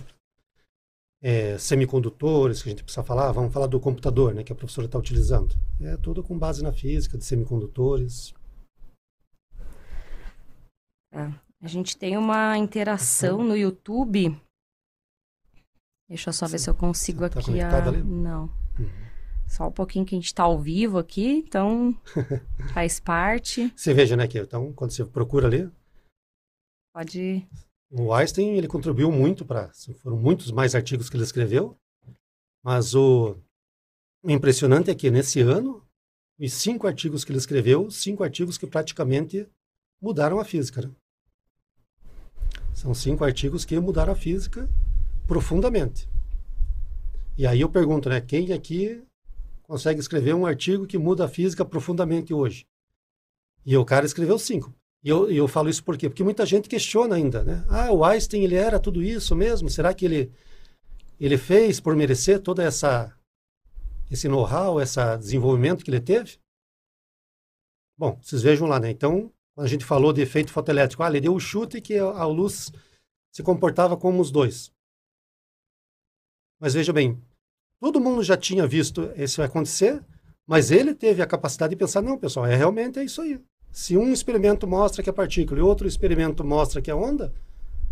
É, 1.22 1.56
semicondutores, 1.56 2.62
que 2.62 2.68
a 2.68 2.72
gente 2.72 2.84
precisa 2.84 3.02
falar, 3.02 3.32
vamos 3.32 3.54
falar 3.54 3.68
do 3.68 3.80
computador, 3.80 4.34
né, 4.34 4.44
que 4.44 4.52
a 4.52 4.56
professora 4.56 4.86
está 4.86 4.98
utilizando. 4.98 5.54
É 5.80 5.96
tudo 5.96 6.22
com 6.22 6.38
base 6.38 6.62
na 6.62 6.74
física, 6.74 7.16
de 7.16 7.24
semicondutores. 7.24 8.34
É, 11.10 11.32
a 11.58 11.68
gente 11.68 11.96
tem 11.96 12.18
uma 12.18 12.58
interação 12.58 13.38
uhum. 13.38 13.48
no 13.48 13.56
YouTube 13.56 14.38
Deixa 16.12 16.28
eu 16.28 16.34
só 16.34 16.44
Sim. 16.44 16.52
ver 16.52 16.58
se 16.58 16.68
eu 16.68 16.74
consigo 16.74 17.26
tá 17.26 17.40
aqui 17.40 17.58
a. 17.58 17.86
Ali? 17.86 18.02
Não. 18.02 18.42
Uhum. 18.78 18.90
Só 19.48 19.68
um 19.68 19.72
pouquinho 19.72 20.04
que 20.04 20.14
a 20.14 20.18
gente 20.18 20.26
está 20.26 20.42
ao 20.42 20.60
vivo 20.60 20.98
aqui, 20.98 21.38
então 21.38 21.98
faz 22.74 23.00
parte. 23.00 23.72
Você 23.74 23.94
veja, 23.94 24.14
né, 24.14 24.28
que 24.28 24.38
então 24.38 24.74
quando 24.74 24.90
você 24.90 25.06
procura 25.06 25.46
ali. 25.46 25.70
Pode. 26.94 27.48
O 27.90 28.12
Einstein 28.12 28.58
ele 28.58 28.68
contribuiu 28.68 29.10
muito 29.10 29.46
para, 29.46 29.70
foram 30.02 30.18
muitos 30.18 30.50
mais 30.50 30.74
artigos 30.74 31.08
que 31.08 31.16
ele 31.16 31.24
escreveu, 31.24 31.78
mas 32.62 32.94
o, 32.94 33.34
o 34.22 34.30
impressionante 34.30 34.90
é 34.90 34.94
que 34.94 35.10
nesse 35.10 35.40
ano 35.40 35.82
os 36.38 36.52
cinco 36.52 36.86
artigos 36.86 37.24
que 37.24 37.32
ele 37.32 37.38
escreveu, 37.38 37.90
cinco 37.90 38.22
artigos 38.22 38.58
que 38.58 38.66
praticamente 38.66 39.48
mudaram 39.98 40.38
a 40.38 40.44
física. 40.44 40.82
Né? 40.82 40.90
São 42.74 42.92
cinco 42.92 43.24
artigos 43.24 43.64
que 43.64 43.80
mudaram 43.80 44.12
a 44.12 44.16
física 44.16 44.68
profundamente. 45.32 46.06
E 47.38 47.46
aí 47.46 47.62
eu 47.62 47.68
pergunto, 47.70 48.10
né, 48.10 48.20
quem 48.20 48.52
aqui 48.52 49.02
consegue 49.62 49.98
escrever 49.98 50.34
um 50.34 50.44
artigo 50.44 50.86
que 50.86 50.98
muda 50.98 51.24
a 51.24 51.28
física 51.28 51.64
profundamente 51.64 52.34
hoje? 52.34 52.66
E 53.64 53.74
o 53.74 53.82
cara 53.82 54.04
escreveu 54.04 54.38
cinco. 54.38 54.74
E 55.02 55.08
eu, 55.08 55.30
eu 55.30 55.48
falo 55.48 55.70
isso 55.70 55.82
por 55.82 55.96
quê? 55.96 56.10
Porque 56.10 56.22
muita 56.22 56.44
gente 56.44 56.68
questiona 56.68 57.14
ainda, 57.14 57.42
né? 57.42 57.64
Ah, 57.70 57.90
o 57.90 58.04
Einstein, 58.04 58.44
ele 58.44 58.56
era 58.56 58.78
tudo 58.78 59.02
isso 59.02 59.34
mesmo? 59.34 59.70
Será 59.70 59.94
que 59.94 60.04
ele, 60.04 60.30
ele 61.18 61.38
fez 61.38 61.80
por 61.80 61.96
merecer 61.96 62.38
toda 62.38 62.62
essa 62.62 63.16
esse 64.10 64.28
know-how, 64.28 64.82
esse 64.82 65.00
desenvolvimento 65.16 65.82
que 65.82 65.90
ele 65.90 66.00
teve? 66.00 66.38
Bom, 67.98 68.18
vocês 68.20 68.42
vejam 68.42 68.68
lá, 68.68 68.78
né? 68.78 68.90
Então, 68.90 69.32
quando 69.54 69.66
a 69.66 69.70
gente 69.70 69.86
falou 69.86 70.12
de 70.12 70.20
efeito 70.20 70.52
fotoelétrico, 70.52 71.02
ah, 71.02 71.08
ele 71.08 71.22
deu 71.22 71.34
o 71.34 71.40
chute 71.40 71.80
que 71.80 71.96
a 71.96 72.26
luz 72.26 72.70
se 73.34 73.42
comportava 73.42 73.96
como 73.96 74.20
os 74.20 74.30
dois. 74.30 74.70
Mas 76.62 76.74
veja 76.74 76.92
bem, 76.92 77.20
todo 77.80 78.00
mundo 78.00 78.22
já 78.22 78.36
tinha 78.36 78.64
visto 78.68 79.10
isso 79.16 79.42
acontecer, 79.42 80.00
mas 80.46 80.70
ele 80.70 80.94
teve 80.94 81.20
a 81.20 81.26
capacidade 81.26 81.70
de 81.70 81.76
pensar, 81.76 82.00
não, 82.00 82.16
pessoal, 82.16 82.46
é 82.46 82.54
realmente 82.54 83.00
é 83.00 83.04
isso 83.04 83.20
aí. 83.20 83.40
Se 83.72 83.96
um 83.96 84.12
experimento 84.12 84.64
mostra 84.64 85.02
que 85.02 85.10
é 85.10 85.12
partícula 85.12 85.58
e 85.58 85.62
outro 85.62 85.88
experimento 85.88 86.44
mostra 86.44 86.80
que 86.80 86.88
é 86.88 86.94
onda, 86.94 87.34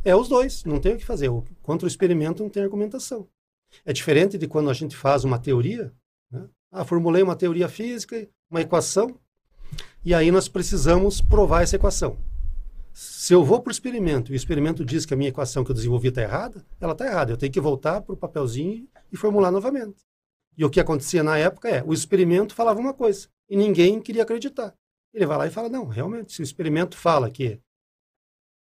é 0.05 0.15
os 0.15 0.29
dois, 0.29 0.63
não 0.63 0.79
tem 0.79 0.95
o 0.95 0.99
que 0.99 1.05
fazer. 1.05 1.29
Contra 1.61 1.85
o 1.85 1.89
experimento 1.89 2.45
não 2.45 2.49
tem 2.49 2.63
argumentação. 2.63 3.27
É 3.85 3.93
diferente 3.93 4.39
de 4.39 4.47
quando 4.47 4.71
a 4.71 4.73
gente 4.73 4.97
faz 4.97 5.25
uma 5.25 5.41
teoria. 5.41 5.93
Né? 6.31 6.47
Ah, 6.71 6.85
formulei 6.85 7.25
uma 7.25 7.35
teoria 7.35 7.69
física, 7.69 8.25
uma 8.49 8.61
equação. 8.61 9.19
E 10.05 10.15
aí 10.15 10.31
nós 10.31 10.47
precisamos 10.47 11.21
provar 11.21 11.63
essa 11.63 11.75
equação. 11.75 12.17
Se 12.93 13.33
eu 13.33 13.45
vou 13.45 13.61
para 13.61 13.71
o 13.71 13.73
experimento 13.73 14.33
e 14.33 14.35
o 14.35 14.37
experimento 14.37 14.85
diz 14.85 15.07
que 15.07 15.15
a 15.15 15.17
minha 15.17 15.31
equação 15.31 15.65
que 15.65 15.71
eu 15.71 15.75
desenvolvi 15.75 16.09
está 16.09 16.23
errada, 16.23 16.65
ela 16.81 16.93
está 16.93 17.07
errada. 17.07 17.33
Eu 17.33 17.37
tenho 17.37 17.53
que 17.53 17.61
voltar 17.61 18.01
para 18.01 18.13
o 18.13 18.17
papelzinho 18.17 18.89
e 19.13 19.17
formular 19.17 19.51
novamente. 19.51 20.05
E 20.57 20.65
o 20.65 20.71
que 20.71 20.81
acontecia 20.81 21.23
na 21.23 21.39
época 21.39 21.69
é, 21.69 21.83
o 21.85 21.93
experimento 21.93 22.55
falava 22.55 22.81
uma 22.81 22.93
coisa 22.93 23.29
e 23.49 23.57
ninguém 23.57 24.01
queria 24.01 24.23
acreditar. 24.23 24.75
Ele 25.15 25.27
vai 25.27 25.39
lá 25.39 25.47
e 25.47 25.51
fala, 25.51 25.69
não, 25.69 25.87
realmente, 25.87 26.33
se 26.33 26.41
o 26.41 26.45
experimento 26.45 26.97
fala 26.97 27.31
que 27.31 27.61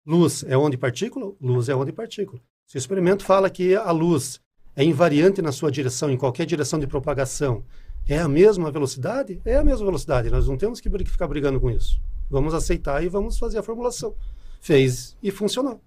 luz 0.06 0.44
é 0.46 0.56
onda 0.56 0.74
e 0.74 0.78
partícula, 0.78 1.34
luz 1.40 1.68
é 1.68 1.74
onda 1.74 1.90
e 1.90 1.92
partícula. 1.92 2.40
Se 2.66 2.76
o 2.76 2.78
experimento 2.78 3.24
fala 3.24 3.48
que 3.48 3.74
a 3.74 3.90
luz 3.90 4.40
é 4.76 4.82
invariante 4.82 5.40
na 5.40 5.52
sua 5.52 5.70
direção, 5.70 6.10
em 6.10 6.16
qualquer 6.16 6.46
direção 6.46 6.78
de 6.78 6.86
propagação, 6.86 7.64
é 8.06 8.18
a 8.18 8.28
mesma 8.28 8.70
velocidade? 8.70 9.40
É 9.44 9.56
a 9.56 9.64
mesma 9.64 9.86
velocidade. 9.86 10.30
Nós 10.30 10.48
não 10.48 10.56
temos 10.56 10.80
que 10.80 10.90
ficar 11.04 11.26
brigando 11.26 11.60
com 11.60 11.70
isso. 11.70 12.00
Vamos 12.30 12.54
aceitar 12.54 13.02
e 13.04 13.08
vamos 13.08 13.38
fazer 13.38 13.58
a 13.58 13.62
formulação. 13.62 14.14
Fez 14.60 15.16
e 15.22 15.30
funcionou. 15.30 15.80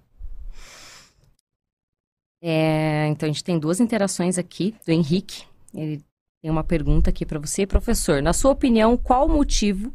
É, 2.41 3.08
então 3.08 3.28
a 3.28 3.32
gente 3.32 3.43
tem 3.43 3.58
duas 3.58 3.80
interações 3.80 4.38
aqui 4.38 4.76
do 4.86 4.91
Henrique. 4.91 5.45
Ele 5.73 6.04
tem 6.41 6.52
uma 6.52 6.63
pergunta 6.63 7.10
aqui 7.10 7.26
para 7.26 7.39
você, 7.39 7.65
professor. 7.65 8.21
Na 8.21 8.34
sua 8.34 8.52
opinião, 8.52 8.95
qual 8.97 9.26
o 9.26 9.30
motivo 9.30 9.93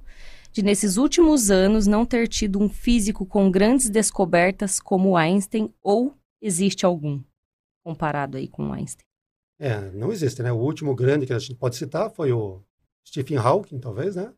de 0.52 0.62
nesses 0.62 0.96
últimos 0.96 1.50
anos 1.50 1.87
não 1.87 2.05
ter 2.05 2.28
tido 2.28 2.61
um 2.61 2.68
físico 2.68 3.24
com 3.24 3.50
grandes 3.50 3.88
descobertas 3.88 4.78
como 4.78 5.16
Einstein 5.16 5.72
ou 5.83 6.14
existe 6.40 6.85
algum 6.85 7.22
comparado 7.85 8.37
aí 8.37 8.48
com 8.48 8.72
Einstein? 8.72 9.07
É, 9.59 9.90
não 9.92 10.12
existe, 10.12 10.42
né? 10.42 10.52
O 10.52 10.57
último 10.57 10.94
grande 10.94 11.24
que 11.24 11.33
a 11.33 11.38
gente 11.38 11.55
pode 11.55 11.76
citar 11.76 12.11
foi 12.11 12.33
o 12.33 12.61
Stephen 13.07 13.38
Hawking, 13.38 13.78
talvez, 13.78 14.16
né? 14.16 14.33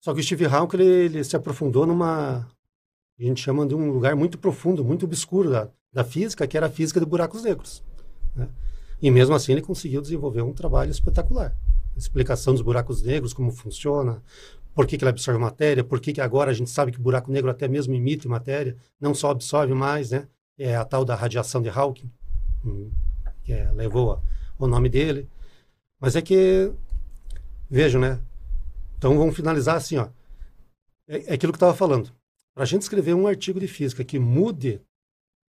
Só 0.00 0.14
que 0.14 0.20
o 0.20 0.22
Stephen 0.22 0.48
Hawking, 0.48 0.76
ele, 0.78 0.84
ele 0.84 1.24
se 1.24 1.36
aprofundou 1.36 1.86
numa, 1.86 2.46
a 3.18 3.22
gente 3.22 3.42
chama 3.42 3.66
de 3.66 3.74
um 3.74 3.90
lugar 3.90 4.16
muito 4.16 4.38
profundo, 4.38 4.82
muito 4.82 5.04
obscuro 5.04 5.50
da, 5.50 5.68
da 5.92 6.02
física, 6.02 6.46
que 6.46 6.56
era 6.56 6.66
a 6.66 6.70
física 6.70 6.98
de 6.98 7.04
buracos 7.04 7.42
negros. 7.42 7.82
Né? 8.34 8.48
E 9.02 9.10
mesmo 9.10 9.34
assim 9.34 9.52
ele 9.52 9.60
conseguiu 9.60 10.00
desenvolver 10.00 10.40
um 10.40 10.54
trabalho 10.54 10.90
espetacular. 10.90 11.54
explicação 11.94 12.54
dos 12.54 12.62
buracos 12.62 13.02
negros, 13.02 13.34
como 13.34 13.52
funciona, 13.52 14.22
por 14.74 14.86
que, 14.86 14.96
que 14.96 15.04
ele 15.04 15.10
absorve 15.10 15.38
matéria, 15.38 15.84
por 15.84 16.00
que, 16.00 16.14
que 16.14 16.20
agora 16.20 16.50
a 16.50 16.54
gente 16.54 16.70
sabe 16.70 16.92
que 16.92 16.98
o 16.98 17.02
buraco 17.02 17.30
negro 17.30 17.50
até 17.50 17.68
mesmo 17.68 17.94
emite 17.94 18.26
matéria, 18.26 18.74
não 18.98 19.14
só 19.14 19.30
absorve 19.30 19.74
mais, 19.74 20.10
né? 20.10 20.26
É 20.58 20.74
a 20.74 20.84
tal 20.84 21.04
da 21.04 21.14
radiação 21.14 21.60
de 21.60 21.68
Hawking. 21.68 22.10
Hum, 22.64 22.90
que 23.42 23.52
é, 23.52 23.70
levou 23.72 24.12
a, 24.12 24.22
o 24.58 24.66
nome 24.66 24.88
dele. 24.88 25.28
Mas 26.00 26.16
é 26.16 26.22
que, 26.22 26.72
vejam, 27.68 28.00
né? 28.00 28.18
Então 29.00 29.16
vamos 29.16 29.34
finalizar 29.34 29.76
assim, 29.76 29.96
ó. 29.96 30.10
É, 31.08 31.30
é 31.30 31.32
aquilo 31.32 31.52
que 31.52 31.56
eu 31.56 31.66
estava 31.66 31.74
falando. 31.74 32.12
Para 32.52 32.64
a 32.64 32.66
gente 32.66 32.82
escrever 32.82 33.14
um 33.14 33.26
artigo 33.26 33.58
de 33.58 33.66
física 33.66 34.04
que 34.04 34.18
mude 34.18 34.78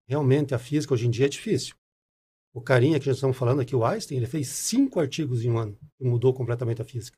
realmente 0.05 0.53
a 0.53 0.59
física, 0.59 0.93
hoje 0.93 1.07
em 1.07 1.09
dia 1.09 1.27
é 1.27 1.29
difícil. 1.29 1.73
O 2.53 2.59
carinha 2.59 2.99
que 2.99 3.05
já 3.05 3.13
estamos 3.13 3.37
falando 3.37 3.61
aqui, 3.61 3.73
o 3.73 3.85
Einstein, 3.85 4.17
ele 4.17 4.27
fez 4.27 4.49
cinco 4.49 4.99
artigos 4.99 5.45
em 5.45 5.49
um 5.49 5.57
ano 5.57 5.77
e 5.97 6.03
mudou 6.03 6.33
completamente 6.33 6.81
a 6.81 6.85
física. 6.85 7.17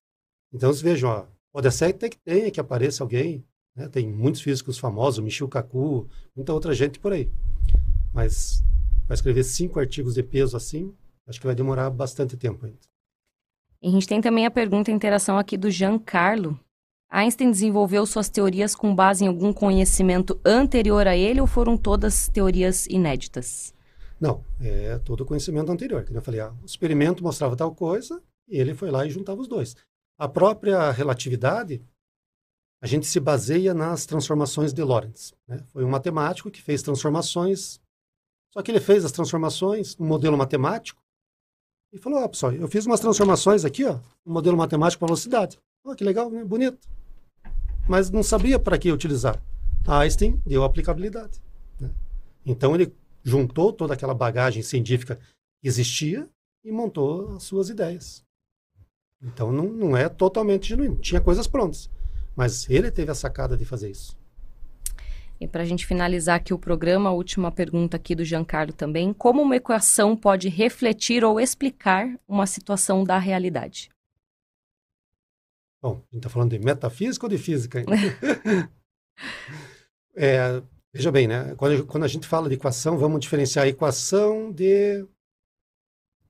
Então, 0.53 0.71
vocês 0.71 0.83
vejam, 0.83 1.09
ó, 1.09 1.25
pode 1.51 1.71
ser 1.71 1.85
até 1.85 2.09
que 2.09 2.19
tenha, 2.19 2.51
que 2.51 2.59
apareça 2.59 3.03
alguém, 3.03 3.43
né? 3.75 3.89
tem 3.89 4.07
muitos 4.07 4.41
físicos 4.41 4.77
famosos, 4.77 5.23
Michio 5.23 5.47
Kaku, 5.47 6.07
muita 6.35 6.53
outra 6.53 6.75
gente 6.75 6.99
por 6.99 7.11
aí. 7.11 7.31
Mas 8.13 8.63
para 9.07 9.15
escrever 9.15 9.43
cinco 9.43 9.79
artigos 9.79 10.13
de 10.13 10.21
peso 10.21 10.55
assim, 10.55 10.95
acho 11.25 11.39
que 11.39 11.47
vai 11.47 11.55
demorar 11.55 11.89
bastante 11.89 12.37
tempo 12.37 12.67
ainda. 12.67 12.77
E 13.81 13.87
a 13.87 13.91
gente 13.91 14.07
tem 14.07 14.21
também 14.21 14.45
a 14.45 14.51
pergunta, 14.51 14.91
a 14.91 14.93
interação 14.93 15.37
aqui 15.37 15.57
do 15.57 15.71
Giancarlo. 15.71 16.59
Einstein 17.09 17.49
desenvolveu 17.49 18.05
suas 18.05 18.29
teorias 18.29 18.75
com 18.75 18.93
base 18.93 19.23
em 19.23 19.27
algum 19.27 19.51
conhecimento 19.51 20.39
anterior 20.45 21.07
a 21.07 21.15
ele 21.15 21.41
ou 21.41 21.47
foram 21.47 21.75
todas 21.77 22.27
teorias 22.27 22.85
inéditas? 22.87 23.73
Não, 24.19 24.43
é 24.59 24.99
todo 24.99 25.25
conhecimento 25.25 25.71
anterior. 25.71 26.03
Que 26.03 26.15
eu 26.15 26.21
falei, 26.21 26.41
ah, 26.41 26.53
o 26.61 26.65
experimento 26.65 27.23
mostrava 27.23 27.55
tal 27.55 27.73
coisa 27.73 28.21
e 28.47 28.57
ele 28.59 28.75
foi 28.75 28.91
lá 28.91 29.05
e 29.05 29.09
juntava 29.09 29.41
os 29.41 29.47
dois. 29.47 29.75
A 30.17 30.27
própria 30.27 30.91
relatividade, 30.91 31.81
a 32.81 32.85
gente 32.85 33.07
se 33.07 33.19
baseia 33.19 33.73
nas 33.73 34.05
transformações 34.05 34.73
de 34.73 34.83
Lorentz. 34.83 35.33
Né? 35.47 35.63
Foi 35.71 35.83
um 35.83 35.89
matemático 35.89 36.51
que 36.51 36.61
fez 36.61 36.83
transformações 36.83 37.79
só 38.51 38.63
que 38.63 38.71
ele 38.71 38.79
fez 38.79 39.05
as 39.05 39.11
transformações 39.11 39.95
no 39.97 40.05
modelo 40.05 40.37
matemático 40.37 40.98
e 41.91 41.97
falou: 41.97 42.19
ó, 42.19 42.25
oh, 42.25 42.29
pessoal, 42.29 42.53
eu 42.53 42.67
fiz 42.67 42.85
umas 42.85 42.99
transformações 42.99 43.65
aqui, 43.65 43.85
ó, 43.85 43.99
no 44.25 44.33
modelo 44.33 44.57
matemático 44.57 44.99
para 44.99 45.07
velocidade. 45.07 45.59
Oh, 45.83 45.95
que 45.95 46.03
legal, 46.03 46.29
né? 46.29 46.43
bonito. 46.43 46.87
Mas 47.87 48.09
não 48.11 48.21
sabia 48.21 48.59
para 48.59 48.77
que 48.77 48.91
utilizar. 48.91 49.41
A 49.87 49.99
Einstein 49.99 50.41
deu 50.45 50.63
aplicabilidade. 50.63 51.41
Né? 51.79 51.89
Então 52.45 52.75
ele 52.75 52.93
juntou 53.23 53.73
toda 53.73 53.93
aquela 53.93 54.13
bagagem 54.13 54.61
científica 54.61 55.15
que 55.61 55.67
existia 55.67 56.29
e 56.63 56.71
montou 56.71 57.35
as 57.35 57.43
suas 57.43 57.69
ideias. 57.69 58.23
Então 59.21 59.51
não, 59.51 59.65
não 59.65 59.97
é 59.97 60.07
totalmente 60.07 60.69
genuíno. 60.69 60.97
Tinha 60.97 61.19
coisas 61.19 61.47
prontas. 61.47 61.89
Mas 62.35 62.69
ele 62.69 62.91
teve 62.91 63.11
a 63.11 63.15
sacada 63.15 63.57
de 63.57 63.65
fazer 63.65 63.89
isso. 63.89 64.15
E 65.39 65.47
para 65.47 65.63
a 65.63 65.65
gente 65.65 65.85
finalizar 65.85 66.35
aqui 66.35 66.53
o 66.53 66.59
programa, 66.59 67.09
a 67.09 67.13
última 67.13 67.49
pergunta 67.49 67.95
aqui 67.95 68.13
do 68.13 68.25
Giancarlo 68.25 68.73
também. 68.73 69.13
Como 69.13 69.41
uma 69.41 69.55
equação 69.55 70.15
pode 70.15 70.49
refletir 70.49 71.23
ou 71.23 71.39
explicar 71.39 72.19
uma 72.27 72.45
situação 72.45 73.05
da 73.05 73.17
realidade? 73.17 73.89
Bom, 75.81 75.91
a 75.91 76.13
gente 76.13 76.17
está 76.17 76.29
falando 76.29 76.51
de 76.51 76.59
metafísica 76.59 77.25
ou 77.25 77.29
de 77.29 77.37
física 77.37 77.79
ainda? 77.79 77.91
é, 80.13 80.61
veja 80.93 81.09
bem, 81.09 81.25
né? 81.25 81.55
Quando, 81.55 81.85
quando 81.85 82.03
a 82.03 82.07
gente 82.07 82.27
fala 82.27 82.49
de 82.49 82.55
equação, 82.55 82.97
vamos 82.97 83.21
diferenciar 83.21 83.63
a 83.63 83.69
equação 83.69 84.51
de... 84.51 85.07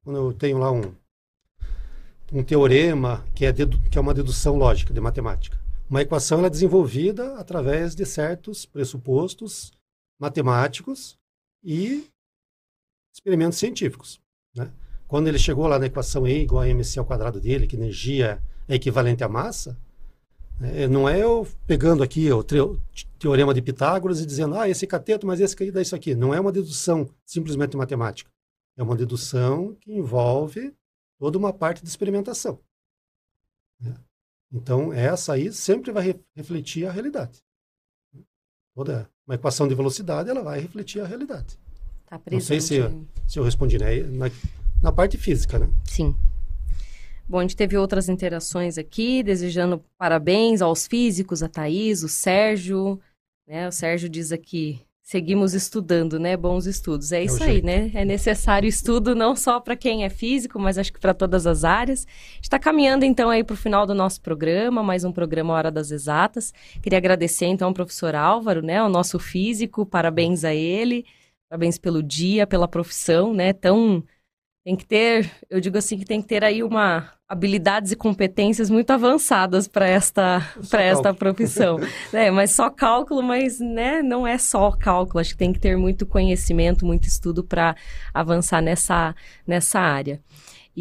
Quando 0.04 0.18
eu 0.18 0.34
tenho 0.34 0.60
lá 0.60 0.72
um, 0.72 0.94
um 2.32 2.44
teorema 2.44 3.26
que 3.34 3.44
é, 3.44 3.52
dedu, 3.52 3.80
que 3.90 3.98
é 3.98 4.02
uma 4.02 4.14
dedução 4.14 4.56
lógica 4.56 4.94
de 4.94 5.02
matemática. 5.02 5.60
Uma 5.90 6.04
equação 6.04 6.46
é 6.46 6.50
desenvolvida 6.50 7.34
através 7.40 7.96
de 7.96 8.06
certos 8.06 8.64
pressupostos 8.64 9.72
matemáticos 10.20 11.18
e 11.64 12.08
experimentos 13.12 13.58
científicos. 13.58 14.22
Né? 14.56 14.72
Quando 15.08 15.28
ele 15.28 15.40
chegou 15.40 15.66
lá 15.66 15.80
na 15.80 15.88
equação 15.88 16.28
E 16.28 16.44
igual 16.44 16.62
a 16.62 16.68
mc 16.68 17.00
ao 17.00 17.06
quadrado 17.06 17.42
dele, 17.42 17.66
que 17.66 17.76
energia 17.76 18.40
é 18.68 18.76
equivalente 18.76 19.24
à 19.24 19.28
massa, 19.28 19.76
né? 20.60 20.88
não 20.88 21.10
é 21.10 21.18
eu 21.24 21.48
pegando 21.66 22.04
aqui 22.04 22.32
o 22.32 22.44
teorema 23.18 23.52
de 23.52 23.62
Pitágoras 23.62 24.22
e 24.22 24.28
dizendo, 24.28 24.56
ah, 24.56 24.70
esse 24.70 24.86
cateto, 24.86 25.26
mas 25.26 25.40
esse 25.40 25.56
aqui 25.56 25.72
dá 25.72 25.82
isso 25.82 25.96
aqui. 25.96 26.14
Não 26.14 26.32
é 26.32 26.40
uma 26.40 26.52
dedução 26.52 27.10
simplesmente 27.26 27.76
matemática. 27.76 28.30
É 28.78 28.84
uma 28.84 28.96
dedução 28.96 29.76
que 29.82 29.92
envolve 29.92 30.72
toda 31.18 31.36
uma 31.36 31.52
parte 31.52 31.82
de 31.82 31.90
experimentação. 31.90 32.60
Né? 33.80 33.96
Então, 34.52 34.92
essa 34.92 35.34
aí 35.34 35.52
sempre 35.54 35.92
vai 35.92 36.04
re 36.04 36.20
refletir 36.36 36.88
a 36.88 36.92
realidade. 36.92 37.40
Toda 38.76 39.10
uma 39.28 39.36
equação 39.36 39.68
de 39.68 39.76
velocidade, 39.76 40.30
ela 40.30 40.42
vai 40.42 40.60
refletir 40.60 41.02
a 41.02 41.06
realidade. 41.06 41.58
Tá 42.06 42.20
Não 42.32 42.40
sei 42.40 42.60
se, 42.60 42.80
se 43.28 43.38
eu 43.38 43.44
respondi, 43.44 43.78
né? 43.78 44.02
Na, 44.02 44.26
na 44.82 44.92
parte 44.92 45.18
física, 45.18 45.60
né? 45.60 45.70
Sim. 45.86 46.16
Bom, 47.28 47.38
a 47.38 47.42
gente 47.44 47.56
teve 47.56 47.78
outras 47.78 48.10
interações 48.10 48.80
aqui, 48.80 49.22
desejando 49.22 49.84
parabéns 50.00 50.64
aos 50.64 50.88
físicos, 50.88 51.44
a 51.44 51.48
Thaís, 51.48 52.02
o 52.02 52.10
Sérgio. 52.10 53.00
Né? 53.48 53.68
O 53.68 53.72
Sérgio 53.72 54.10
diz 54.10 54.32
aqui, 54.32 54.82
seguimos 55.10 55.56
estudando, 55.56 56.20
né? 56.20 56.38
Bons 56.38 56.68
estudos. 56.68 57.12
É, 57.12 57.22
é 57.22 57.24
isso 57.24 57.44
aí, 57.44 57.64
né? 57.64 57.90
É 57.96 58.06
necessário 58.06 58.70
estudo 58.70 59.16
não 59.16 59.36
só 59.36 59.60
para 59.60 59.76
quem 59.76 60.04
é 60.04 60.10
físico, 60.10 60.60
mas 60.60 60.78
acho 60.78 60.94
que 60.94 61.00
para 61.00 61.16
todas 61.16 61.48
as 61.48 61.64
áreas. 61.64 62.06
Está 62.40 62.60
caminhando 62.60 63.04
então 63.04 63.28
aí 63.28 63.44
para 63.44 63.56
o 63.56 63.58
final 63.58 63.88
do 63.88 63.96
nosso 63.96 64.22
programa, 64.22 64.84
mais 64.84 65.04
um 65.04 65.12
programa 65.12 65.56
Hora 65.56 65.72
das 65.72 65.90
Exatas. 65.90 66.54
Queria 66.80 67.00
agradecer 67.00 67.48
então 67.48 67.70
ao 67.70 67.74
professor 67.74 68.14
Álvaro, 68.14 68.62
né? 68.62 68.84
O 68.84 68.88
nosso 68.88 69.18
físico, 69.18 69.84
parabéns 69.84 70.44
a 70.44 70.54
ele, 70.54 71.04
parabéns 71.50 71.80
pelo 71.80 72.04
dia, 72.04 72.46
pela 72.46 72.68
profissão, 72.68 73.34
né? 73.34 73.52
Tão 73.52 74.04
tem 74.70 74.76
que 74.76 74.86
ter, 74.86 75.32
eu 75.50 75.60
digo 75.60 75.80
assim 75.80 75.98
que 75.98 76.06
tem 76.06 76.22
que 76.22 76.28
ter 76.28 76.44
aí 76.44 76.62
uma 76.62 77.12
habilidades 77.28 77.92
e 77.92 77.96
competências 77.96 78.70
muito 78.70 78.92
avançadas 78.92 79.68
para 79.68 79.88
esta 79.88 80.48
para 80.70 80.84
esta 80.84 81.12
profissão. 81.12 81.80
é, 82.14 82.30
mas 82.30 82.52
só 82.52 82.70
cálculo, 82.70 83.24
mas 83.24 83.60
né, 83.60 84.04
não 84.04 84.28
é 84.28 84.38
só 84.38 84.72
cálculo, 84.72 85.20
acho 85.20 85.32
que 85.32 85.38
tem 85.38 85.52
que 85.52 85.60
ter 85.60 85.76
muito 85.76 86.06
conhecimento, 86.06 86.86
muito 86.86 87.08
estudo 87.08 87.44
para 87.44 87.76
avançar 88.14 88.62
nessa 88.62 89.16
nessa 89.48 89.80
área. 89.80 90.22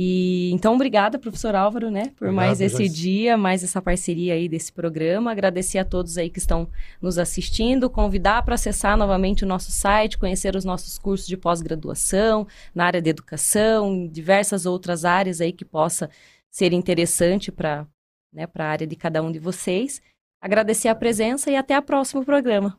E 0.00 0.52
então, 0.52 0.76
obrigada, 0.76 1.18
professor 1.18 1.56
Álvaro, 1.56 1.90
né, 1.90 2.12
por 2.16 2.28
Obrigado, 2.28 2.34
mais 2.36 2.60
esse 2.60 2.76
Joyce. 2.76 2.94
dia, 2.94 3.36
mais 3.36 3.64
essa 3.64 3.82
parceria 3.82 4.34
aí 4.34 4.48
desse 4.48 4.72
programa. 4.72 5.32
Agradecer 5.32 5.76
a 5.76 5.84
todos 5.84 6.16
aí 6.16 6.30
que 6.30 6.38
estão 6.38 6.68
nos 7.02 7.18
assistindo, 7.18 7.90
convidar 7.90 8.44
para 8.44 8.54
acessar 8.54 8.96
novamente 8.96 9.42
o 9.42 9.46
nosso 9.46 9.72
site, 9.72 10.16
conhecer 10.16 10.54
os 10.54 10.64
nossos 10.64 11.00
cursos 11.00 11.26
de 11.26 11.36
pós-graduação 11.36 12.46
na 12.72 12.84
área 12.84 13.02
de 13.02 13.10
educação, 13.10 14.06
diversas 14.06 14.66
outras 14.66 15.04
áreas 15.04 15.40
aí 15.40 15.52
que 15.52 15.64
possa 15.64 16.08
ser 16.48 16.72
interessante 16.72 17.50
para 17.50 17.84
né, 18.32 18.46
a 18.54 18.64
área 18.64 18.86
de 18.86 18.94
cada 18.94 19.20
um 19.20 19.32
de 19.32 19.40
vocês. 19.40 20.00
Agradecer 20.40 20.86
a 20.86 20.94
presença 20.94 21.50
e 21.50 21.56
até 21.56 21.76
o 21.76 21.82
próximo 21.82 22.24
programa. 22.24 22.78